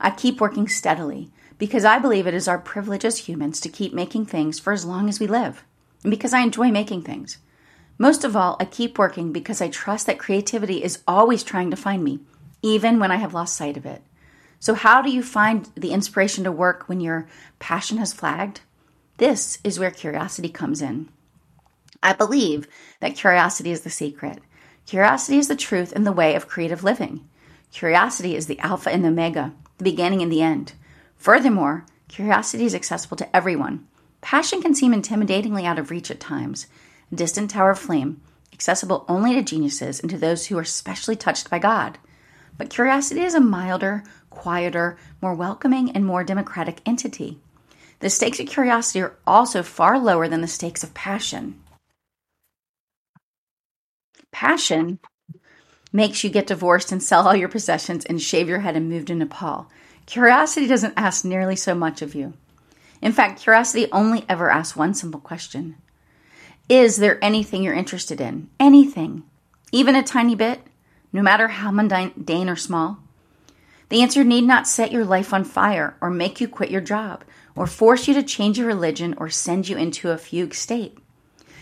I 0.00 0.10
keep 0.10 0.40
working 0.40 0.68
steadily 0.68 1.30
because 1.58 1.84
I 1.84 1.98
believe 1.98 2.26
it 2.26 2.34
is 2.34 2.48
our 2.48 2.58
privilege 2.58 3.04
as 3.04 3.18
humans 3.28 3.60
to 3.60 3.68
keep 3.68 3.94
making 3.94 4.26
things 4.26 4.58
for 4.58 4.72
as 4.72 4.84
long 4.84 5.08
as 5.08 5.20
we 5.20 5.26
live, 5.26 5.64
and 6.02 6.10
because 6.10 6.34
I 6.34 6.40
enjoy 6.40 6.70
making 6.70 7.02
things. 7.02 7.38
Most 7.96 8.24
of 8.24 8.34
all, 8.34 8.56
I 8.58 8.64
keep 8.64 8.98
working 8.98 9.32
because 9.32 9.60
I 9.60 9.68
trust 9.68 10.06
that 10.06 10.18
creativity 10.18 10.82
is 10.82 11.02
always 11.06 11.44
trying 11.44 11.70
to 11.70 11.76
find 11.76 12.02
me, 12.02 12.18
even 12.62 12.98
when 12.98 13.12
I 13.12 13.16
have 13.16 13.34
lost 13.34 13.56
sight 13.56 13.76
of 13.76 13.86
it. 13.86 14.02
So, 14.58 14.74
how 14.74 15.00
do 15.00 15.10
you 15.10 15.22
find 15.22 15.68
the 15.76 15.92
inspiration 15.92 16.42
to 16.44 16.50
work 16.50 16.88
when 16.88 17.00
your 17.00 17.28
passion 17.60 17.98
has 17.98 18.12
flagged? 18.12 18.62
This 19.18 19.58
is 19.62 19.78
where 19.78 19.92
curiosity 19.92 20.48
comes 20.48 20.82
in. 20.82 21.08
I 22.04 22.12
believe 22.12 22.68
that 23.00 23.16
curiosity 23.16 23.70
is 23.70 23.80
the 23.80 23.90
secret. 23.90 24.40
Curiosity 24.86 25.38
is 25.38 25.48
the 25.48 25.56
truth 25.56 25.90
and 25.96 26.06
the 26.06 26.12
way 26.12 26.34
of 26.34 26.46
creative 26.46 26.84
living. 26.84 27.26
Curiosity 27.72 28.36
is 28.36 28.46
the 28.46 28.58
alpha 28.58 28.90
and 28.90 29.02
the 29.02 29.08
omega, 29.08 29.54
the 29.78 29.84
beginning 29.84 30.20
and 30.20 30.30
the 30.30 30.42
end. 30.42 30.74
Furthermore, 31.16 31.86
curiosity 32.08 32.66
is 32.66 32.74
accessible 32.74 33.16
to 33.16 33.34
everyone. 33.34 33.86
Passion 34.20 34.60
can 34.60 34.74
seem 34.74 34.92
intimidatingly 34.92 35.64
out 35.64 35.78
of 35.78 35.90
reach 35.90 36.10
at 36.10 36.20
times, 36.20 36.66
a 37.10 37.16
distant 37.16 37.50
tower 37.50 37.70
of 37.70 37.78
flame, 37.78 38.20
accessible 38.52 39.06
only 39.08 39.34
to 39.34 39.42
geniuses 39.42 39.98
and 39.98 40.10
to 40.10 40.18
those 40.18 40.46
who 40.46 40.58
are 40.58 40.64
specially 40.64 41.16
touched 41.16 41.48
by 41.48 41.58
God. 41.58 41.96
But 42.58 42.68
curiosity 42.68 43.22
is 43.22 43.34
a 43.34 43.40
milder, 43.40 44.04
quieter, 44.28 44.98
more 45.22 45.34
welcoming, 45.34 45.90
and 45.92 46.04
more 46.04 46.22
democratic 46.22 46.82
entity. 46.84 47.38
The 48.00 48.10
stakes 48.10 48.40
of 48.40 48.46
curiosity 48.46 49.00
are 49.00 49.16
also 49.26 49.62
far 49.62 49.98
lower 49.98 50.28
than 50.28 50.42
the 50.42 50.46
stakes 50.46 50.84
of 50.84 50.92
passion. 50.92 51.58
Passion 54.34 54.98
makes 55.92 56.24
you 56.24 56.28
get 56.28 56.48
divorced 56.48 56.90
and 56.90 57.00
sell 57.00 57.28
all 57.28 57.36
your 57.36 57.48
possessions 57.48 58.04
and 58.04 58.20
shave 58.20 58.48
your 58.48 58.58
head 58.58 58.74
and 58.74 58.88
move 58.90 59.04
to 59.04 59.14
Nepal. 59.14 59.70
Curiosity 60.06 60.66
doesn't 60.66 60.94
ask 60.96 61.24
nearly 61.24 61.54
so 61.54 61.72
much 61.72 62.02
of 62.02 62.16
you. 62.16 62.32
In 63.00 63.12
fact, 63.12 63.40
curiosity 63.40 63.86
only 63.92 64.24
ever 64.28 64.50
asks 64.50 64.76
one 64.76 64.92
simple 64.92 65.20
question 65.20 65.76
Is 66.68 66.96
there 66.96 67.24
anything 67.24 67.62
you're 67.62 67.74
interested 67.74 68.20
in? 68.20 68.50
Anything, 68.58 69.22
even 69.70 69.94
a 69.94 70.02
tiny 70.02 70.34
bit, 70.34 70.62
no 71.12 71.22
matter 71.22 71.46
how 71.46 71.70
mundane 71.70 72.48
or 72.48 72.56
small? 72.56 72.98
The 73.88 74.02
answer 74.02 74.24
need 74.24 74.42
not 74.42 74.66
set 74.66 74.90
your 74.90 75.04
life 75.04 75.32
on 75.32 75.44
fire 75.44 75.96
or 76.00 76.10
make 76.10 76.40
you 76.40 76.48
quit 76.48 76.72
your 76.72 76.80
job 76.80 77.22
or 77.54 77.68
force 77.68 78.08
you 78.08 78.14
to 78.14 78.22
change 78.24 78.58
your 78.58 78.66
religion 78.66 79.14
or 79.16 79.30
send 79.30 79.68
you 79.68 79.76
into 79.76 80.10
a 80.10 80.18
fugue 80.18 80.54
state. 80.54 80.98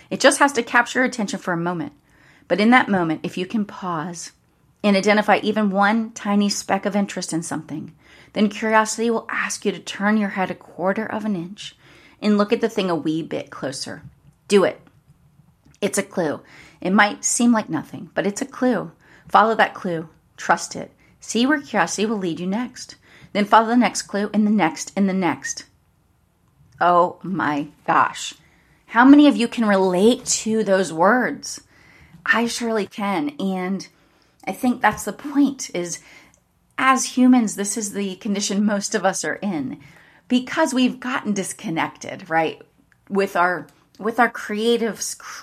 It 0.09 0.21
just 0.21 0.38
has 0.38 0.55
to 0.55 0.62
capture 0.62 1.05
attention 1.05 1.38
for 1.38 1.52
a 1.52 1.59
moment. 1.59 1.93
But 2.52 2.61
in 2.61 2.68
that 2.68 2.90
moment, 2.90 3.21
if 3.23 3.38
you 3.38 3.47
can 3.47 3.64
pause 3.64 4.32
and 4.85 4.94
identify 4.94 5.40
even 5.42 5.71
one 5.71 6.12
tiny 6.12 6.50
speck 6.50 6.85
of 6.85 6.94
interest 6.94 7.32
in 7.32 7.42
something, 7.42 7.94
then 8.35 8.50
curiosity 8.50 9.09
will 9.09 9.26
ask 9.30 9.64
you 9.64 9.73
to 9.73 9.78
turn 9.78 10.18
your 10.18 10.28
head 10.28 10.50
a 10.50 10.54
quarter 10.54 11.06
of 11.06 11.25
an 11.25 11.35
inch 11.35 11.75
and 12.21 12.37
look 12.37 12.52
at 12.52 12.61
the 12.61 12.68
thing 12.68 12.90
a 12.90 12.94
wee 12.94 13.23
bit 13.23 13.49
closer. 13.49 14.02
Do 14.49 14.64
it. 14.64 14.82
It's 15.80 15.97
a 15.97 16.02
clue. 16.02 16.42
It 16.82 16.90
might 16.90 17.25
seem 17.25 17.52
like 17.52 17.71
nothing, 17.71 18.11
but 18.12 18.26
it's 18.26 18.42
a 18.42 18.44
clue. 18.44 18.92
Follow 19.28 19.54
that 19.54 19.73
clue. 19.73 20.11
Trust 20.37 20.76
it. 20.76 20.92
See 21.21 21.47
where 21.47 21.59
curiosity 21.59 22.04
will 22.04 22.18
lead 22.18 22.38
you 22.38 22.47
next. 22.47 22.97
Then 23.32 23.47
follow 23.47 23.68
the 23.68 23.76
next 23.78 24.02
clue 24.02 24.28
and 24.35 24.47
the 24.47 24.50
next 24.50 24.92
and 24.94 25.09
the 25.09 25.14
next. 25.14 25.64
Oh 26.82 27.18
my 27.23 27.68
gosh. 27.87 28.35
How 28.88 29.06
many 29.06 29.26
of 29.26 29.38
you 29.38 29.49
can 29.49 29.64
relate 29.64 30.26
to 30.26 30.62
those 30.62 30.92
words? 30.92 31.62
I 32.25 32.47
surely 32.47 32.87
can. 32.87 33.31
And 33.41 33.87
I 34.47 34.52
think 34.52 34.81
that's 34.81 35.05
the 35.05 35.12
point 35.12 35.71
is 35.75 36.00
as 36.79 37.17
humans, 37.17 37.57
this 37.57 37.76
is 37.76 37.93
the 37.93 38.17
condition 38.17 38.64
most 38.64 38.95
of 38.95 39.05
us 39.05 39.25
are 39.25 39.37
in 39.37 39.81
because 40.29 40.75
we've 40.75 41.00
gotten 41.00 41.33
disconnected, 41.33 42.29
right? 42.31 42.62
With 43.09 43.37
our 43.37 43.67
with 43.99 44.19
our 44.19 44.31
creative 44.31 45.00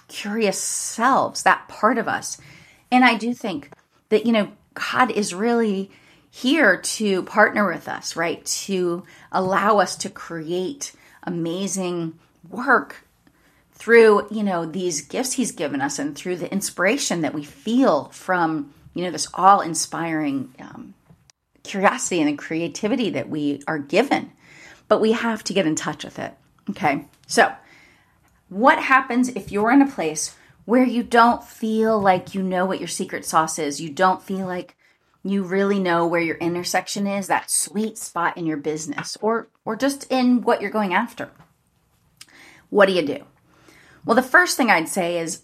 curious 0.08 0.60
selves, 0.60 1.44
that 1.44 1.68
part 1.68 1.98
of 1.98 2.08
us. 2.08 2.38
And 2.92 3.06
I 3.06 3.16
do 3.16 3.34
think 3.34 3.70
that 4.10 4.26
you 4.26 4.32
know 4.32 4.52
God 4.74 5.12
is 5.12 5.34
really 5.34 5.92
here 6.32 6.78
to 6.78 7.24
partner 7.24 7.68
with 7.68 7.88
us, 7.88 8.16
right? 8.16 8.46
To 8.46 9.04
allow 9.32 9.80
us 9.80 9.96
to 9.98 10.10
create 10.10 10.92
amazing 11.24 12.18
work 12.50 13.06
through, 13.80 14.28
you 14.30 14.44
know, 14.44 14.66
these 14.66 15.02
gifts 15.02 15.34
he's 15.34 15.54
given 15.54 15.82
us 15.82 15.98
and 15.98 16.16
through 16.16 16.36
the 16.36 16.52
inspiration 16.52 17.22
that 17.22 17.34
we 17.34 17.44
feel 17.44 18.10
from, 18.10 18.74
you 18.94 19.04
know, 19.04 19.12
this 19.12 19.30
all 19.34 19.62
inspiring 19.62 20.54
um, 20.60 20.94
curiosity 21.64 22.20
and 22.20 22.30
the 22.30 22.36
creativity 22.36 23.10
that 23.12 23.30
we 23.30 23.62
are 23.68 23.80
given. 23.80 24.32
But 24.90 25.00
we 25.00 25.14
have 25.14 25.44
to 25.46 25.54
get 25.54 25.66
in 25.66 25.76
touch 25.76 26.04
with 26.04 26.20
it. 26.20 26.34
Okay. 26.70 27.06
So, 27.26 27.52
what 28.50 28.80
happens 28.80 29.30
if 29.30 29.52
you're 29.52 29.72
in 29.72 29.82
a 29.82 29.90
place 29.90 30.36
where 30.66 30.84
you 30.84 31.04
don't 31.04 31.44
feel 31.44 32.00
like 32.00 32.34
you 32.34 32.44
know 32.44 32.66
what 32.66 32.80
your 32.80 32.88
secret 32.88 33.24
sauce 33.26 33.60
is? 33.60 33.80
You 33.80 33.90
don't 33.90 34.22
feel 34.22 34.46
like 34.46 34.76
you 35.24 35.44
really 35.44 35.80
know 35.80 36.08
where 36.08 36.22
your 36.22 36.38
intersection 36.38 37.06
is, 37.08 37.28
that 37.28 37.52
sweet 37.52 37.98
spot 37.98 38.38
in 38.38 38.46
your 38.46 38.58
business 38.58 39.18
or 39.22 39.48
or 39.64 39.76
just 39.76 40.06
in 40.12 40.42
what 40.42 40.62
you're 40.62 40.72
going 40.72 40.94
after. 40.94 41.30
What 42.70 42.88
do 42.88 42.94
you 42.94 43.06
do? 43.06 43.24
Well, 44.06 44.16
the 44.16 44.24
first 44.24 44.58
thing 44.58 44.70
I'd 44.70 44.90
say 44.90 45.20
is 45.20 45.44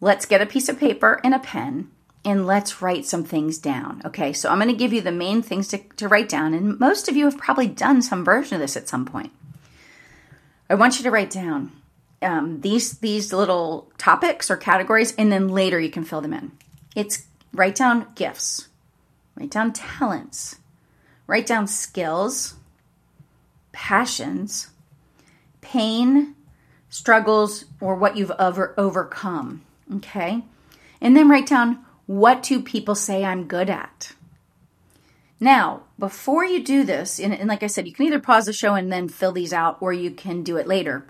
let's 0.00 0.26
get 0.26 0.40
a 0.40 0.46
piece 0.46 0.68
of 0.68 0.78
paper 0.78 1.20
and 1.22 1.34
a 1.34 1.38
pen 1.38 1.90
and 2.24 2.46
let's 2.46 2.82
write 2.82 3.06
some 3.06 3.24
things 3.24 3.58
down. 3.58 4.02
Okay, 4.04 4.32
so 4.32 4.50
I'm 4.50 4.58
going 4.58 4.68
to 4.68 4.76
give 4.76 4.92
you 4.92 5.00
the 5.00 5.12
main 5.12 5.42
things 5.42 5.68
to, 5.68 5.78
to 5.96 6.08
write 6.08 6.28
down, 6.28 6.52
and 6.52 6.78
most 6.78 7.08
of 7.08 7.16
you 7.16 7.24
have 7.24 7.38
probably 7.38 7.66
done 7.66 8.02
some 8.02 8.24
version 8.24 8.54
of 8.54 8.60
this 8.60 8.76
at 8.76 8.88
some 8.88 9.06
point. 9.06 9.32
I 10.68 10.74
want 10.74 10.98
you 10.98 11.04
to 11.04 11.10
write 11.10 11.30
down 11.30 11.72
um, 12.22 12.60
these 12.60 12.98
these 12.98 13.32
little 13.32 13.90
topics 13.98 14.50
or 14.50 14.56
categories, 14.56 15.14
and 15.16 15.32
then 15.32 15.48
later 15.48 15.80
you 15.80 15.90
can 15.90 16.04
fill 16.04 16.20
them 16.20 16.34
in. 16.34 16.52
It's 16.94 17.26
write 17.52 17.74
down 17.74 18.06
gifts, 18.14 18.68
write 19.34 19.50
down 19.50 19.72
talents, 19.72 20.58
write 21.26 21.46
down 21.46 21.66
skills, 21.66 22.54
passions, 23.72 24.70
pain, 25.60 26.34
struggles, 26.90 27.64
or 27.80 27.94
what 27.94 28.16
you've 28.16 28.32
over, 28.38 28.74
overcome. 28.76 29.62
Okay, 29.96 30.42
and 31.00 31.16
then 31.16 31.28
write 31.28 31.46
down 31.46 31.84
what 32.06 32.42
do 32.42 32.60
people 32.60 32.94
say 32.94 33.24
I'm 33.24 33.44
good 33.44 33.70
at? 33.70 34.12
Now, 35.38 35.84
before 35.98 36.44
you 36.44 36.62
do 36.62 36.84
this, 36.84 37.18
and, 37.18 37.32
and, 37.32 37.48
like 37.48 37.62
I 37.62 37.68
said, 37.68 37.86
you 37.86 37.94
can 37.94 38.06
either 38.06 38.20
pause 38.20 38.44
the 38.44 38.52
show 38.52 38.74
and 38.74 38.92
then 38.92 39.08
fill 39.08 39.32
these 39.32 39.54
out, 39.54 39.78
or 39.80 39.92
you 39.92 40.10
can 40.10 40.42
do 40.42 40.58
it 40.58 40.66
later. 40.66 41.06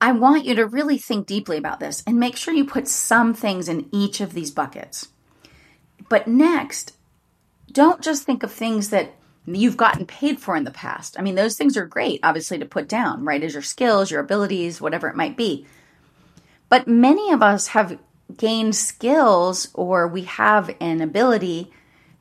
I 0.00 0.12
want 0.12 0.44
you 0.44 0.54
to 0.56 0.66
really 0.66 0.98
think 0.98 1.26
deeply 1.26 1.56
about 1.56 1.80
this 1.80 2.02
and 2.06 2.20
make 2.20 2.36
sure 2.36 2.52
you 2.52 2.66
put 2.66 2.86
some 2.88 3.32
things 3.32 3.70
in 3.70 3.88
each 3.90 4.20
of 4.20 4.34
these 4.34 4.50
buckets. 4.50 5.08
But 6.10 6.28
next, 6.28 6.94
don't 7.72 8.02
just 8.02 8.24
think 8.24 8.42
of 8.42 8.52
things 8.52 8.90
that 8.90 9.14
you've 9.46 9.76
gotten 9.76 10.06
paid 10.06 10.40
for 10.40 10.56
in 10.56 10.64
the 10.64 10.70
past. 10.70 11.16
I 11.18 11.22
mean, 11.22 11.34
those 11.34 11.56
things 11.56 11.76
are 11.76 11.86
great, 11.86 12.20
obviously, 12.22 12.58
to 12.58 12.66
put 12.66 12.88
down, 12.88 13.24
right? 13.24 13.42
As 13.42 13.52
your 13.52 13.62
skills, 13.62 14.10
your 14.10 14.20
abilities, 14.20 14.80
whatever 14.80 15.08
it 15.08 15.16
might 15.16 15.36
be. 15.36 15.66
But 16.68 16.88
many 16.88 17.30
of 17.30 17.42
us 17.42 17.68
have 17.68 17.98
gained 18.36 18.74
skills 18.74 19.68
or 19.74 20.08
we 20.08 20.22
have 20.22 20.74
an 20.80 21.00
ability 21.00 21.70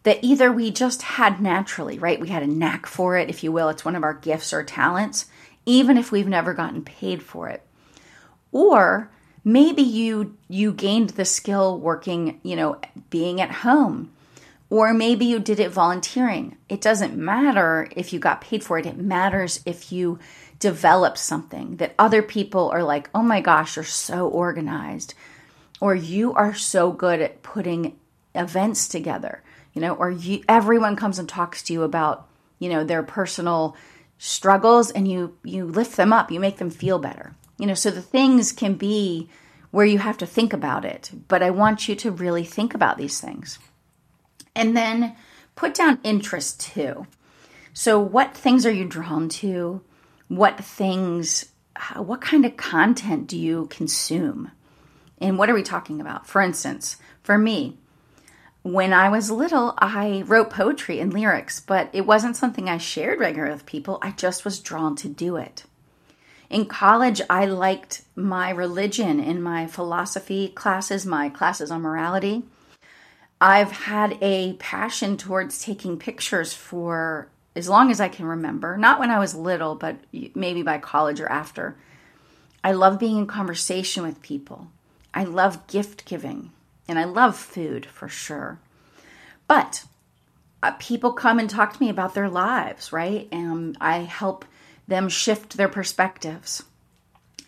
that 0.04 0.20
either 0.22 0.52
we 0.52 0.70
just 0.70 1.02
had 1.02 1.42
naturally, 1.42 1.98
right? 1.98 2.20
We 2.20 2.28
had 2.28 2.44
a 2.44 2.48
knack 2.48 2.86
for 2.86 3.18
it, 3.18 3.30
if 3.30 3.44
you 3.44 3.52
will. 3.52 3.70
It's 3.70 3.86
one 3.86 3.96
of 3.96 4.04
our 4.04 4.14
gifts 4.14 4.52
or 4.52 4.64
talents, 4.64 5.28
even 5.66 5.98
if 5.98 6.12
we've 6.12 6.28
never 6.28 6.54
gotten 6.54 6.84
paid 6.84 7.24
for 7.24 7.48
it. 7.48 7.66
Or 8.52 9.10
maybe 9.44 9.82
you 9.82 10.38
you 10.50 10.74
gained 10.74 11.12
the 11.12 11.26
skill 11.26 11.80
working, 11.80 12.40
you 12.44 12.56
know, 12.56 12.80
being 13.10 13.40
at 13.40 13.52
home. 13.52 14.12
Or 14.74 14.94
maybe 14.94 15.26
you 15.26 15.40
did 15.40 15.60
it 15.60 15.72
volunteering. 15.72 16.58
It 16.68 16.82
doesn't 16.82 17.16
matter 17.16 17.88
if 17.96 18.12
you 18.12 18.20
got 18.20 18.42
paid 18.42 18.64
for 18.64 18.80
it. 18.80 18.88
It 18.88 18.98
matters 18.98 19.62
if 19.66 19.92
you 19.92 20.18
develop 20.58 21.18
something 21.18 21.78
that 21.78 21.94
other 22.00 22.24
people 22.24 22.72
are 22.72 22.84
like, 22.84 23.10
"Oh 23.14 23.22
my 23.22 23.40
gosh, 23.40 23.76
you're 23.76 23.86
so 23.86 24.28
organized." 24.28 25.14
or 25.84 25.94
you 25.94 26.34
are 26.34 26.54
so 26.54 26.94
good 26.94 27.20
at 27.20 27.44
putting 27.44 28.00
events 28.34 28.88
together, 28.88 29.44
you 29.74 29.82
know, 29.82 29.94
or 29.94 30.10
you, 30.10 30.42
everyone 30.48 30.96
comes 30.96 31.20
and 31.20 31.28
talks 31.28 31.62
to 31.62 31.74
you 31.74 31.84
about, 31.84 32.26
you 32.58 32.70
know, 32.70 32.86
their 32.86 33.04
personal 33.04 33.76
struggles 34.18 34.90
and 34.92 35.10
you 35.10 35.36
you 35.44 35.66
lift 35.66 35.98
them 35.98 36.14
up, 36.14 36.32
you 36.32 36.40
make 36.40 36.56
them 36.56 36.70
feel 36.70 37.00
better. 37.00 37.36
You 37.58 37.66
know, 37.66 37.74
so 37.74 37.92
the 37.92 38.02
things 38.02 38.54
can 38.54 38.76
be 38.76 39.28
where 39.72 39.86
you 39.86 40.00
have 40.00 40.18
to 40.20 40.26
think 40.26 40.54
about 40.54 40.86
it, 40.86 41.12
but 41.28 41.44
I 41.44 41.50
want 41.50 41.90
you 41.90 41.96
to 41.96 42.12
really 42.12 42.46
think 42.46 42.74
about 42.74 42.98
these 42.98 43.20
things. 43.20 43.60
And 44.56 44.76
then 44.76 45.16
put 45.56 45.74
down 45.74 46.00
interest 46.04 46.62
too. 46.62 47.08
So 47.74 48.00
what 48.00 48.36
things 48.36 48.66
are 48.66 48.72
you 48.72 48.86
drawn 48.86 49.30
to? 49.30 49.82
What 50.28 50.64
things 50.64 51.46
uh, 51.76 52.04
what 52.04 52.22
kind 52.22 52.46
of 52.46 52.58
content 52.58 53.28
do 53.28 53.38
you 53.38 53.68
consume? 53.68 54.52
And 55.20 55.38
what 55.38 55.50
are 55.50 55.56
we 55.56 55.64
talking 55.64 56.02
about? 56.02 56.28
For 56.28 56.42
instance, 56.42 56.98
for 57.24 57.38
me, 57.38 57.78
when 58.62 58.94
I 58.94 59.10
was 59.10 59.32
little, 59.32 59.74
I 59.78 60.24
wrote 60.26 60.50
poetry 60.50 61.00
and 61.00 61.14
lyrics, 61.14 61.60
but 61.60 61.90
it 61.94 62.06
wasn't 62.06 62.38
something 62.38 62.70
I 62.70 62.78
shared 62.78 63.20
regularly 63.20 63.54
with 63.54 63.66
people. 63.66 64.00
I 64.02 64.12
just 64.12 64.46
was 64.46 64.60
drawn 64.60 64.96
to 64.98 65.10
do 65.10 65.36
it. 65.36 65.64
In 66.50 66.66
college, 66.66 67.22
I 67.30 67.46
liked 67.46 68.04
my 68.16 68.52
religion 68.52 69.20
in 69.20 69.42
my 69.42 69.66
philosophy 69.66 70.50
classes, 70.50 71.06
my 71.06 71.30
classes 71.30 71.72
on 71.72 71.82
morality. 71.82 72.44
I've 73.44 73.74
had 73.74 74.18
a 74.22 74.54
passion 74.54 75.18
towards 75.18 75.62
taking 75.62 76.00
pictures 76.00 76.54
for 76.54 77.28
as 77.58 77.68
long 77.68 77.92
as 77.92 78.00
I 78.00 78.08
can 78.08 78.26
remember, 78.26 78.78
not 78.78 79.02
when 79.02 79.12
I 79.12 79.20
was 79.20 79.36
little, 79.36 79.76
but 79.76 79.98
maybe 80.34 80.64
by 80.64 80.78
college 80.78 81.20
or 81.20 81.28
after. 81.28 81.76
I 82.64 82.72
love 82.72 83.00
being 83.00 83.18
in 83.18 83.28
conversation 83.28 84.04
with 84.04 84.22
people. 84.22 84.70
I 85.14 85.26
love 85.26 85.68
gift 85.68 86.06
giving 86.06 86.52
and 86.88 86.98
I 86.98 87.04
love 87.04 87.36
food 87.36 87.86
for 87.86 88.08
sure. 88.08 88.60
But 89.46 89.84
uh, 90.64 90.72
people 90.80 91.12
come 91.12 91.38
and 91.38 91.50
talk 91.50 91.74
to 91.74 91.84
me 91.84 91.90
about 91.90 92.14
their 92.14 92.30
lives, 92.30 92.94
right? 92.94 93.28
And 93.30 93.76
I 93.82 93.98
help 93.98 94.46
them 94.88 95.10
shift 95.10 95.58
their 95.58 95.68
perspectives. 95.68 96.64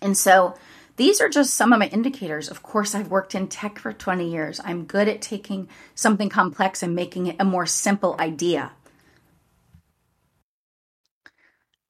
And 0.02 0.18
so 0.18 0.56
these 0.98 1.20
are 1.20 1.30
just 1.30 1.54
some 1.54 1.74
of 1.74 1.80
my 1.80 1.88
indicators. 1.88 2.50
Of 2.50 2.64
course, 2.64 2.96
I've 2.96 3.10
worked 3.10 3.36
in 3.36 3.48
tech 3.48 3.80
for 3.80 3.92
20 3.94 4.30
years. 4.30 4.62
I'm 4.64 4.86
good 4.86 5.08
at 5.08 5.22
taking 5.22 5.68
something 5.94 6.30
complex 6.30 6.82
and 6.82 6.96
making 6.96 7.28
it 7.28 7.36
a 7.40 7.46
more 7.46 7.66
simple 7.66 8.16
idea. 8.20 8.72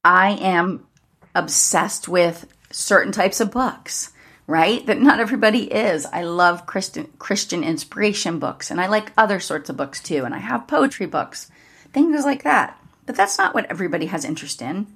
I 0.03 0.31
am 0.31 0.87
obsessed 1.33 2.07
with 2.07 2.47
certain 2.71 3.11
types 3.11 3.39
of 3.39 3.51
books 3.51 4.11
right? 4.47 4.85
That 4.85 5.01
not 5.01 5.19
everybody 5.19 5.63
is. 5.63 6.05
I 6.05 6.23
love 6.23 6.65
Christian 6.65 7.11
Christian 7.17 7.63
inspiration 7.63 8.39
books 8.39 8.69
and 8.69 8.79
I 8.79 8.87
like 8.87 9.11
other 9.17 9.39
sorts 9.39 9.69
of 9.69 9.77
books 9.77 10.01
too 10.01 10.23
and 10.25 10.33
I 10.33 10.39
have 10.39 10.67
poetry 10.67 11.07
books. 11.07 11.49
Things 11.93 12.25
like 12.25 12.43
that. 12.43 12.79
But 13.05 13.15
that's 13.15 13.37
not 13.37 13.53
what 13.53 13.69
everybody 13.69 14.07
has 14.07 14.25
interest 14.25 14.61
in. 14.61 14.87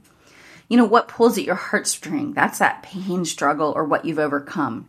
You 0.69 0.77
know, 0.77 0.85
what 0.85 1.07
pulls 1.07 1.37
at 1.37 1.43
your 1.43 1.55
heartstring? 1.55 2.35
That's 2.35 2.59
that 2.59 2.83
pain, 2.83 3.25
struggle, 3.25 3.73
or 3.75 3.83
what 3.83 4.05
you've 4.05 4.19
overcome. 4.19 4.87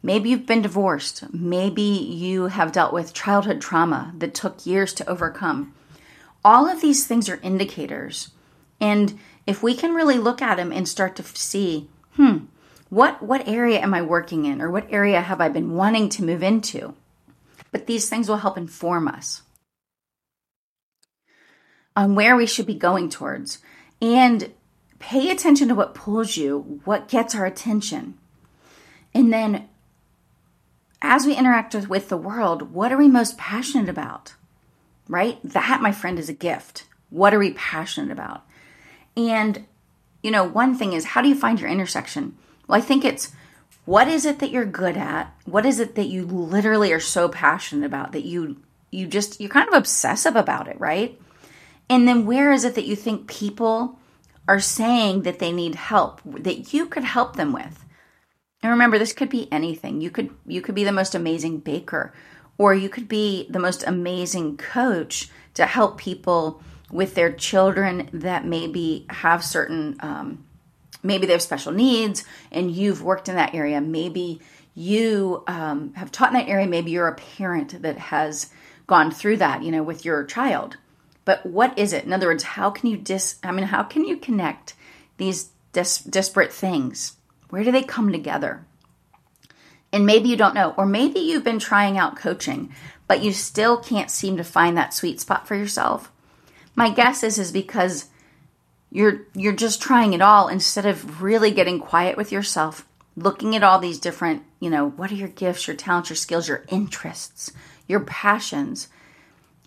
Maybe 0.00 0.30
you've 0.30 0.46
been 0.46 0.62
divorced. 0.62 1.24
Maybe 1.32 1.82
you 1.82 2.44
have 2.46 2.70
dealt 2.70 2.92
with 2.92 3.12
childhood 3.12 3.60
trauma 3.60 4.14
that 4.18 4.32
took 4.32 4.64
years 4.64 4.94
to 4.94 5.08
overcome. 5.10 5.74
All 6.44 6.68
of 6.68 6.80
these 6.80 7.04
things 7.04 7.28
are 7.28 7.40
indicators. 7.42 8.30
And 8.80 9.18
if 9.44 9.60
we 9.60 9.74
can 9.74 9.92
really 9.92 10.18
look 10.18 10.40
at 10.40 10.56
them 10.56 10.70
and 10.70 10.88
start 10.88 11.16
to 11.16 11.24
see, 11.24 11.88
hmm, 12.12 12.44
what 12.88 13.20
what 13.20 13.48
area 13.48 13.80
am 13.80 13.92
I 13.92 14.02
working 14.02 14.44
in 14.44 14.62
or 14.62 14.70
what 14.70 14.86
area 14.90 15.20
have 15.20 15.40
I 15.40 15.48
been 15.48 15.74
wanting 15.74 16.08
to 16.10 16.24
move 16.24 16.44
into? 16.44 16.94
But 17.72 17.86
these 17.86 18.08
things 18.08 18.28
will 18.28 18.38
help 18.38 18.56
inform 18.56 19.08
us 19.08 19.42
on 21.96 22.14
where 22.14 22.36
we 22.36 22.46
should 22.46 22.66
be 22.66 22.74
going 22.74 23.10
towards 23.10 23.58
and 24.00 24.52
pay 24.98 25.30
attention 25.30 25.68
to 25.68 25.74
what 25.74 25.94
pulls 25.94 26.36
you, 26.36 26.80
what 26.84 27.08
gets 27.08 27.34
our 27.34 27.46
attention. 27.46 28.18
And 29.14 29.32
then 29.32 29.68
as 31.00 31.26
we 31.26 31.36
interact 31.36 31.74
with 31.74 32.08
the 32.08 32.16
world, 32.16 32.72
what 32.72 32.92
are 32.92 32.98
we 32.98 33.08
most 33.08 33.38
passionate 33.38 33.88
about? 33.88 34.34
Right? 35.08 35.38
That, 35.42 35.80
my 35.80 35.92
friend, 35.92 36.18
is 36.18 36.28
a 36.28 36.34
gift. 36.34 36.84
What 37.10 37.32
are 37.32 37.38
we 37.38 37.52
passionate 37.52 38.10
about? 38.10 38.44
And, 39.16 39.66
you 40.22 40.30
know, 40.30 40.44
one 40.44 40.74
thing 40.74 40.92
is 40.92 41.06
how 41.06 41.22
do 41.22 41.28
you 41.28 41.34
find 41.34 41.60
your 41.60 41.70
intersection? 41.70 42.36
Well, 42.66 42.78
I 42.78 42.84
think 42.84 43.04
it's 43.04 43.32
what 43.84 44.06
is 44.06 44.26
it 44.26 44.40
that 44.40 44.50
you're 44.50 44.66
good 44.66 44.98
at? 44.98 45.34
What 45.46 45.64
is 45.64 45.80
it 45.80 45.94
that 45.94 46.08
you 46.08 46.26
literally 46.26 46.92
are 46.92 47.00
so 47.00 47.28
passionate 47.28 47.86
about 47.86 48.12
that 48.12 48.26
you 48.26 48.60
you 48.90 49.06
just 49.06 49.40
you're 49.40 49.48
kind 49.48 49.68
of 49.68 49.74
obsessive 49.74 50.36
about 50.36 50.68
it, 50.68 50.78
right? 50.78 51.18
And 51.88 52.06
then 52.06 52.26
where 52.26 52.52
is 52.52 52.64
it 52.64 52.74
that 52.74 52.84
you 52.84 52.94
think 52.94 53.28
people 53.28 53.98
are 54.48 54.60
saying 54.60 55.22
that 55.22 55.38
they 55.38 55.52
need 55.52 55.76
help 55.76 56.20
that 56.24 56.72
you 56.72 56.86
could 56.86 57.04
help 57.04 57.36
them 57.36 57.52
with? 57.52 57.84
And 58.62 58.72
remember, 58.72 58.98
this 58.98 59.12
could 59.12 59.28
be 59.28 59.50
anything. 59.52 60.00
You 60.00 60.10
could 60.10 60.30
you 60.46 60.60
could 60.60 60.74
be 60.74 60.84
the 60.84 60.92
most 60.92 61.14
amazing 61.14 61.58
baker 61.58 62.12
or 62.58 62.74
you 62.74 62.88
could 62.88 63.08
be 63.08 63.46
the 63.48 63.60
most 63.60 63.84
amazing 63.86 64.56
coach 64.56 65.30
to 65.54 65.64
help 65.64 65.96
people 65.96 66.60
with 66.90 67.14
their 67.14 67.32
children 67.32 68.10
that 68.12 68.44
maybe 68.44 69.06
have 69.08 69.44
certain 69.44 69.96
um, 70.00 70.44
maybe 71.02 71.26
they 71.26 71.32
have 71.32 71.42
special 71.42 71.72
needs 71.72 72.24
and 72.50 72.70
you've 72.70 73.02
worked 73.02 73.28
in 73.28 73.36
that 73.36 73.54
area 73.54 73.80
maybe 73.80 74.40
you 74.74 75.42
um, 75.46 75.92
have 75.94 76.10
taught 76.10 76.28
in 76.28 76.34
that 76.34 76.48
area 76.48 76.66
maybe 76.66 76.90
you're 76.90 77.08
a 77.08 77.14
parent 77.14 77.82
that 77.82 77.98
has 77.98 78.50
gone 78.86 79.10
through 79.10 79.36
that 79.36 79.62
you 79.62 79.70
know 79.70 79.82
with 79.82 80.04
your 80.04 80.24
child 80.24 80.76
but 81.28 81.44
what 81.44 81.78
is 81.78 81.92
it? 81.92 82.06
In 82.06 82.14
other 82.14 82.28
words 82.28 82.42
how 82.42 82.70
can 82.70 82.88
you 82.88 82.96
dis 82.96 83.36
i 83.44 83.52
mean 83.52 83.66
how 83.66 83.82
can 83.82 84.02
you 84.06 84.16
connect 84.16 84.72
these 85.18 85.50
dis- 85.74 85.98
disparate 85.98 86.54
things? 86.54 87.18
Where 87.50 87.62
do 87.62 87.70
they 87.70 87.82
come 87.82 88.10
together? 88.10 88.64
And 89.92 90.06
maybe 90.06 90.30
you 90.30 90.38
don't 90.38 90.54
know 90.54 90.72
or 90.78 90.86
maybe 90.86 91.20
you've 91.20 91.44
been 91.44 91.58
trying 91.58 91.98
out 91.98 92.16
coaching 92.16 92.74
but 93.08 93.22
you 93.22 93.34
still 93.34 93.76
can't 93.76 94.10
seem 94.10 94.38
to 94.38 94.42
find 94.42 94.74
that 94.78 94.94
sweet 94.94 95.20
spot 95.20 95.46
for 95.46 95.54
yourself. 95.54 96.10
My 96.74 96.88
guess 96.88 97.22
is 97.22 97.38
is 97.38 97.52
because 97.52 98.06
you're 98.90 99.26
you're 99.34 99.52
just 99.52 99.82
trying 99.82 100.14
it 100.14 100.22
all 100.22 100.48
instead 100.48 100.86
of 100.86 101.20
really 101.20 101.50
getting 101.50 101.78
quiet 101.78 102.16
with 102.16 102.32
yourself, 102.32 102.88
looking 103.16 103.54
at 103.54 103.62
all 103.62 103.78
these 103.78 103.98
different, 103.98 104.44
you 104.60 104.70
know, 104.70 104.88
what 104.88 105.12
are 105.12 105.20
your 105.22 105.28
gifts, 105.28 105.66
your 105.66 105.76
talents, 105.76 106.08
your 106.08 106.16
skills, 106.16 106.48
your 106.48 106.64
interests, 106.68 107.52
your 107.86 108.00
passions, 108.00 108.88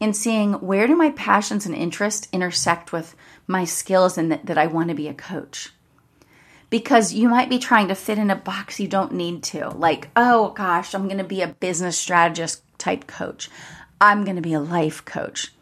and 0.02 0.16
seeing 0.16 0.54
where 0.54 0.88
do 0.88 0.96
my 0.96 1.12
passions 1.12 1.66
and 1.66 1.76
interests 1.76 2.28
intersect 2.34 2.92
with 2.92 3.16
my 3.48 3.64
skills 3.64 4.18
and 4.18 4.32
that, 4.32 4.48
that 4.48 4.58
I 4.58 4.66
want 4.68 4.90
to 4.90 4.96
be 4.96 5.08
a 5.08 5.14
coach. 5.14 5.70
Because 6.72 7.14
you 7.14 7.30
might 7.30 7.50
be 7.50 7.60
trying 7.60 7.88
to 7.90 7.96
fit 7.96 8.18
in 8.18 8.32
a 8.32 8.36
box 8.36 8.80
you 8.80 8.88
don't 8.88 9.14
need 9.14 9.44
to. 9.44 9.70
Like, 9.70 10.10
oh 10.16 10.50
gosh, 10.50 10.96
I'm 10.96 11.08
going 11.08 11.20
to 11.20 11.24
be 11.24 11.42
a 11.42 11.48
business 11.48 11.98
strategist 11.98 12.64
type 12.80 13.06
coach. 13.06 13.50
I'm 14.00 14.24
going 14.24 14.38
to 14.38 14.42
be 14.42 14.54
a 14.54 14.60
life 14.60 15.06
coach. 15.06 15.54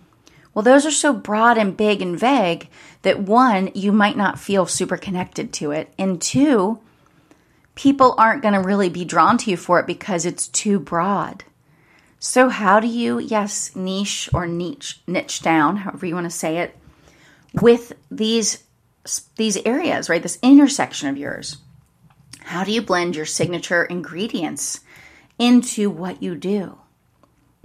Well, 0.54 0.63
those 0.63 0.86
are 0.86 0.91
so 0.91 1.13
broad 1.13 1.58
and 1.58 1.75
big 1.75 2.02
and 2.02 2.17
vague 2.17 2.69
that 3.02 3.19
one, 3.19 3.71
you 3.75 3.91
might 3.91 4.17
not 4.17 4.39
feel 4.39 4.65
super 4.65 4.97
connected 4.97 5.52
to 5.54 5.71
it. 5.71 5.93
And 5.97 6.21
two, 6.21 6.80
people 7.75 8.15
aren't 8.17 8.41
going 8.41 8.54
to 8.54 8.62
really 8.62 8.89
be 8.89 9.06
drawn 9.06 9.38
to 9.39 9.52
you 9.52 9.58
for 9.58 9.80
it 9.80 9.88
because 9.88 10.25
it's 10.25 10.47
too 10.47 10.80
broad. 10.80 11.43
So, 12.19 12.49
how 12.49 12.82
do 12.82 12.88
you, 12.88 13.19
yes, 13.19 13.75
niche 13.75 14.29
or 14.34 14.45
niche, 14.45 15.01
niche 15.08 15.41
down, 15.41 15.77
however 15.77 16.05
you 16.05 16.15
want 16.15 16.25
to 16.25 16.38
say 16.38 16.58
it, 16.58 16.77
with 17.53 17.93
these 18.12 18.63
these 19.38 19.58
areas, 19.65 20.10
right? 20.10 20.21
This 20.21 20.38
intersection 20.43 21.08
of 21.10 21.17
yours. 21.17 21.58
How 22.41 22.63
do 22.63 22.71
you 22.71 22.82
blend 22.82 23.15
your 23.15 23.25
signature 23.25 23.84
ingredients 23.84 24.82
into 25.39 25.89
what 25.89 26.21
you 26.21 26.36
do? 26.36 26.77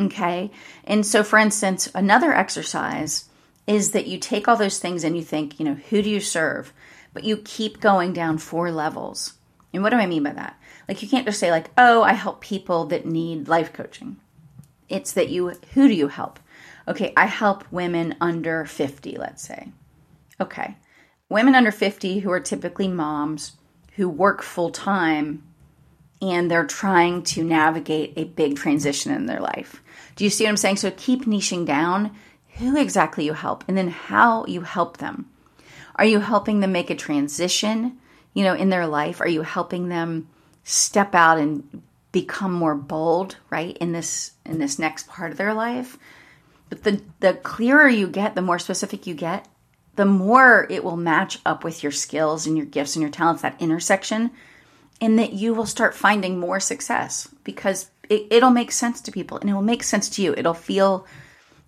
Okay. 0.01 0.51
And 0.85 1.05
so, 1.05 1.23
for 1.23 1.39
instance, 1.39 1.89
another 1.95 2.33
exercise 2.33 3.29
is 3.67 3.91
that 3.91 4.07
you 4.07 4.19
take 4.19 4.47
all 4.47 4.57
those 4.57 4.79
things 4.79 5.05
and 5.05 5.17
you 5.17 5.23
think, 5.23 5.59
you 5.59 5.65
know, 5.65 5.75
who 5.75 6.03
do 6.03 6.11
you 6.11 6.21
serve? 6.21 6.73
But 7.13 7.25
you 7.25 7.39
keep 7.39 7.81
going 7.81 8.13
down 8.13 8.39
four 8.39 8.71
levels. 8.71 9.35
And 9.73 9.83
what 9.83 9.91
do 9.91 9.97
I 9.97 10.07
mean 10.07 10.23
by 10.23 10.33
that? 10.33 10.59
Like, 10.89 11.03
you 11.03 11.09
can't 11.09 11.27
just 11.27 11.41
say, 11.41 11.51
like, 11.51 11.71
oh, 11.79 12.03
I 12.03 12.13
help 12.13 12.41
people 12.41 12.85
that 12.87 13.07
need 13.07 13.49
life 13.49 13.73
coaching. 13.73 14.17
It's 14.95 15.13
that 15.13 15.29
you, 15.29 15.55
who 15.75 15.89
do 15.89 15.95
you 15.95 16.07
help? 16.07 16.39
Okay, 16.87 17.13
I 17.17 17.27
help 17.27 17.65
women 17.73 18.15
under 18.21 18.65
50, 18.65 19.17
let's 19.17 19.43
say. 19.43 19.71
Okay, 20.41 20.77
women 21.29 21.57
under 21.57 21.73
50 21.73 22.21
who 22.21 22.31
are 22.31 22.39
typically 22.39 22.87
moms 22.87 23.57
who 23.97 24.09
work 24.09 24.41
full 24.43 24.71
time 24.71 25.43
and 26.23 26.49
they're 26.49 26.67
trying 26.67 27.23
to 27.23 27.43
navigate 27.43 28.13
a 28.17 28.25
big 28.25 28.57
transition 28.57 29.13
in 29.13 29.27
their 29.27 29.41
life. 29.41 29.83
Do 30.15 30.23
you 30.23 30.31
see 30.31 30.45
what 30.45 30.51
I'm 30.51 30.57
saying? 30.57 30.77
So 30.77 30.93
keep 30.97 31.25
niching 31.25 31.67
down 31.67 32.15
who 32.59 32.77
exactly 32.77 33.25
you 33.25 33.33
help 33.33 33.65
and 33.67 33.77
then 33.77 33.89
how 33.89 34.45
you 34.47 34.61
help 34.61 34.99
them. 34.99 35.29
Are 35.97 36.05
you 36.05 36.21
helping 36.21 36.61
them 36.61 36.71
make 36.71 36.91
a 36.91 36.95
transition, 36.95 37.99
you 38.33 38.45
know, 38.45 38.55
in 38.55 38.69
their 38.69 38.87
life? 38.87 39.21
Are 39.21 39.29
you 39.29 39.43
helping 39.43 39.89
them 39.89 40.29
step 40.63 41.15
out 41.17 41.39
and 41.39 41.83
become 42.15 42.53
more 42.53 42.77
bold, 42.77 43.37
right? 43.51 43.77
In 43.79 43.91
this 43.93 44.31
in 44.47 44.59
this 44.59 44.79
next 44.79 45.09
part 45.09 45.33
of 45.33 45.37
their 45.37 45.53
life? 45.53 45.99
But 46.71 46.85
the 46.85 47.03
the 47.21 47.35
clearer 47.35 47.89
you 47.89 48.07
get, 48.07 48.35
the 48.35 48.41
more 48.41 48.61
specific 48.61 49.07
you 49.07 49.15
get, 49.15 49.49
the 49.97 50.07
more 50.07 50.67
it 50.71 50.85
will 50.85 50.97
match 50.97 51.41
up 51.45 51.65
with 51.65 51.83
your 51.83 51.93
skills 51.93 52.47
and 52.47 52.57
your 52.57 52.67
gifts 52.67 52.95
and 52.95 53.03
your 53.03 53.11
talents, 53.11 53.43
that 53.43 53.61
intersection, 53.61 54.31
and 55.01 55.19
that 55.19 55.33
you 55.33 55.55
will 55.55 55.67
start 55.67 55.95
finding 55.95 56.39
more 56.39 56.61
success 56.61 57.29
because 57.43 57.91
it, 58.09 58.29
it'll 58.31 58.51
make 58.51 58.71
sense 58.71 59.01
to 59.01 59.13
people 59.13 59.39
and 59.39 59.51
it 59.51 59.55
will 59.55 59.63
make 59.63 59.83
sense 59.83 60.09
to 60.11 60.23
you. 60.23 60.35
It'll 60.37 60.55
feel, 60.55 61.07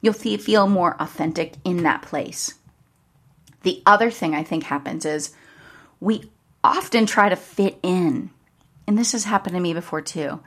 you'll 0.00 0.14
feel 0.14 0.68
more 0.68 0.96
authentic 1.00 1.54
in 1.64 1.82
that 1.82 2.02
place. 2.02 2.54
The 3.62 3.82
other 3.84 4.12
thing 4.12 4.32
I 4.32 4.44
think 4.44 4.62
happens 4.64 5.04
is 5.04 5.34
we 5.98 6.30
often 6.62 7.04
try 7.04 7.28
to 7.28 7.36
fit 7.36 7.80
in. 7.82 8.30
And 8.86 8.96
this 8.96 9.12
has 9.12 9.24
happened 9.24 9.54
to 9.54 9.60
me 9.60 9.72
before 9.72 10.00
too. 10.00 10.40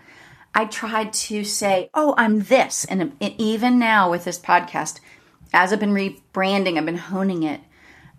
I 0.54 0.66
tried 0.66 1.14
to 1.14 1.44
say, 1.44 1.90
oh, 1.94 2.16
I'm 2.18 2.42
this. 2.44 2.86
And 2.86 3.16
even 3.20 3.78
now 3.80 4.10
with 4.10 4.24
this 4.24 4.40
podcast, 4.40 5.00
as 5.54 5.72
I've 5.72 5.80
been 5.80 5.94
rebranding, 5.94 6.78
I've 6.78 6.86
been 6.86 6.98
honing 6.98 7.44
it, 7.44 7.62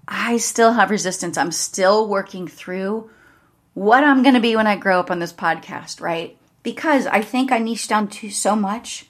I 0.06 0.36
still 0.36 0.72
have 0.74 0.90
resistance. 0.90 1.36
I'm 1.36 1.52
still 1.52 2.08
working 2.08 2.46
through 2.46 3.10
what 3.74 4.04
I'm 4.04 4.22
going 4.22 4.34
to 4.34 4.40
be 4.40 4.56
when 4.56 4.66
I 4.66 4.76
grow 4.76 5.00
up 5.00 5.10
on 5.10 5.18
this 5.18 5.32
podcast, 5.32 6.00
right? 6.00 6.36
because 6.62 7.06
I 7.06 7.22
think 7.22 7.52
I 7.52 7.58
niche 7.58 7.88
down 7.88 8.08
to 8.08 8.30
so 8.30 8.54
much 8.54 9.06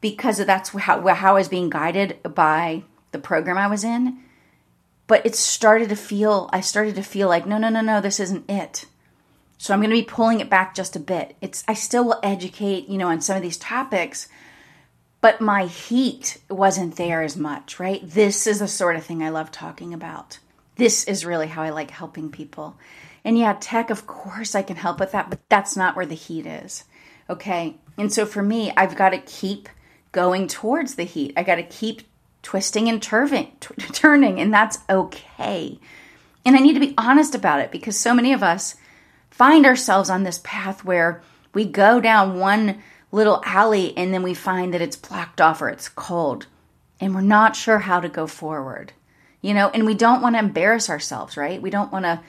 because 0.00 0.38
that's 0.38 0.70
how, 0.70 1.06
how 1.06 1.30
I 1.30 1.38
was 1.38 1.48
being 1.48 1.70
guided 1.70 2.18
by 2.22 2.84
the 3.12 3.18
program 3.18 3.58
I 3.58 3.68
was 3.68 3.84
in. 3.84 4.18
But 5.06 5.24
it 5.26 5.34
started 5.34 5.88
to 5.90 5.96
feel, 5.96 6.48
I 6.52 6.60
started 6.60 6.94
to 6.96 7.02
feel 7.02 7.28
like, 7.28 7.46
no, 7.46 7.58
no, 7.58 7.68
no, 7.68 7.80
no, 7.80 8.00
this 8.00 8.20
isn't 8.20 8.48
it. 8.48 8.86
So 9.62 9.72
I'm 9.72 9.78
going 9.78 9.90
to 9.90 9.96
be 9.96 10.02
pulling 10.02 10.40
it 10.40 10.50
back 10.50 10.74
just 10.74 10.96
a 10.96 10.98
bit. 10.98 11.36
It's, 11.40 11.62
I 11.68 11.74
still 11.74 12.04
will 12.04 12.18
educate, 12.24 12.88
you 12.88 12.98
know, 12.98 13.06
on 13.06 13.20
some 13.20 13.36
of 13.36 13.42
these 13.42 13.56
topics, 13.56 14.26
but 15.20 15.40
my 15.40 15.66
heat 15.66 16.38
wasn't 16.50 16.96
there 16.96 17.22
as 17.22 17.36
much, 17.36 17.78
right? 17.78 18.00
This 18.02 18.48
is 18.48 18.58
the 18.58 18.66
sort 18.66 18.96
of 18.96 19.04
thing 19.04 19.22
I 19.22 19.28
love 19.28 19.52
talking 19.52 19.94
about. 19.94 20.40
This 20.74 21.04
is 21.04 21.24
really 21.24 21.46
how 21.46 21.62
I 21.62 21.70
like 21.70 21.92
helping 21.92 22.28
people. 22.28 22.76
And 23.24 23.38
yeah, 23.38 23.56
tech, 23.60 23.90
of 23.90 24.04
course, 24.04 24.56
I 24.56 24.62
can 24.62 24.74
help 24.74 24.98
with 24.98 25.12
that, 25.12 25.30
but 25.30 25.38
that's 25.48 25.76
not 25.76 25.94
where 25.94 26.06
the 26.06 26.16
heat 26.16 26.44
is. 26.44 26.82
Okay. 27.30 27.76
And 27.96 28.12
so 28.12 28.26
for 28.26 28.42
me, 28.42 28.72
I've 28.76 28.96
got 28.96 29.10
to 29.10 29.18
keep 29.18 29.68
going 30.10 30.48
towards 30.48 30.96
the 30.96 31.04
heat. 31.04 31.34
I 31.36 31.44
got 31.44 31.54
to 31.54 31.62
keep 31.62 32.02
twisting 32.42 32.88
and 32.88 33.00
turving, 33.00 33.52
t- 33.60 33.74
turning, 33.92 34.40
and 34.40 34.52
that's 34.52 34.78
okay. 34.90 35.78
And 36.44 36.56
I 36.56 36.58
need 36.58 36.74
to 36.74 36.80
be 36.80 36.94
honest 36.98 37.36
about 37.36 37.60
it 37.60 37.70
because 37.70 37.96
so 37.96 38.12
many 38.12 38.32
of 38.32 38.42
us 38.42 38.74
find 39.32 39.64
ourselves 39.64 40.10
on 40.10 40.22
this 40.22 40.40
path 40.44 40.84
where 40.84 41.22
we 41.54 41.64
go 41.64 42.00
down 42.00 42.38
one 42.38 42.82
little 43.10 43.42
alley 43.44 43.96
and 43.96 44.12
then 44.12 44.22
we 44.22 44.34
find 44.34 44.72
that 44.72 44.82
it's 44.82 44.96
blocked 44.96 45.40
off 45.40 45.60
or 45.60 45.68
it's 45.68 45.88
cold 45.88 46.46
and 47.00 47.14
we're 47.14 47.22
not 47.22 47.56
sure 47.56 47.80
how 47.80 47.98
to 47.98 48.08
go 48.08 48.26
forward. 48.26 48.92
You 49.40 49.54
know, 49.54 49.70
and 49.70 49.84
we 49.84 49.94
don't 49.94 50.22
want 50.22 50.36
to 50.36 50.38
embarrass 50.38 50.88
ourselves, 50.88 51.36
right? 51.36 51.60
We 51.60 51.70
don't 51.70 51.90
want 51.90 52.04
to 52.04 52.20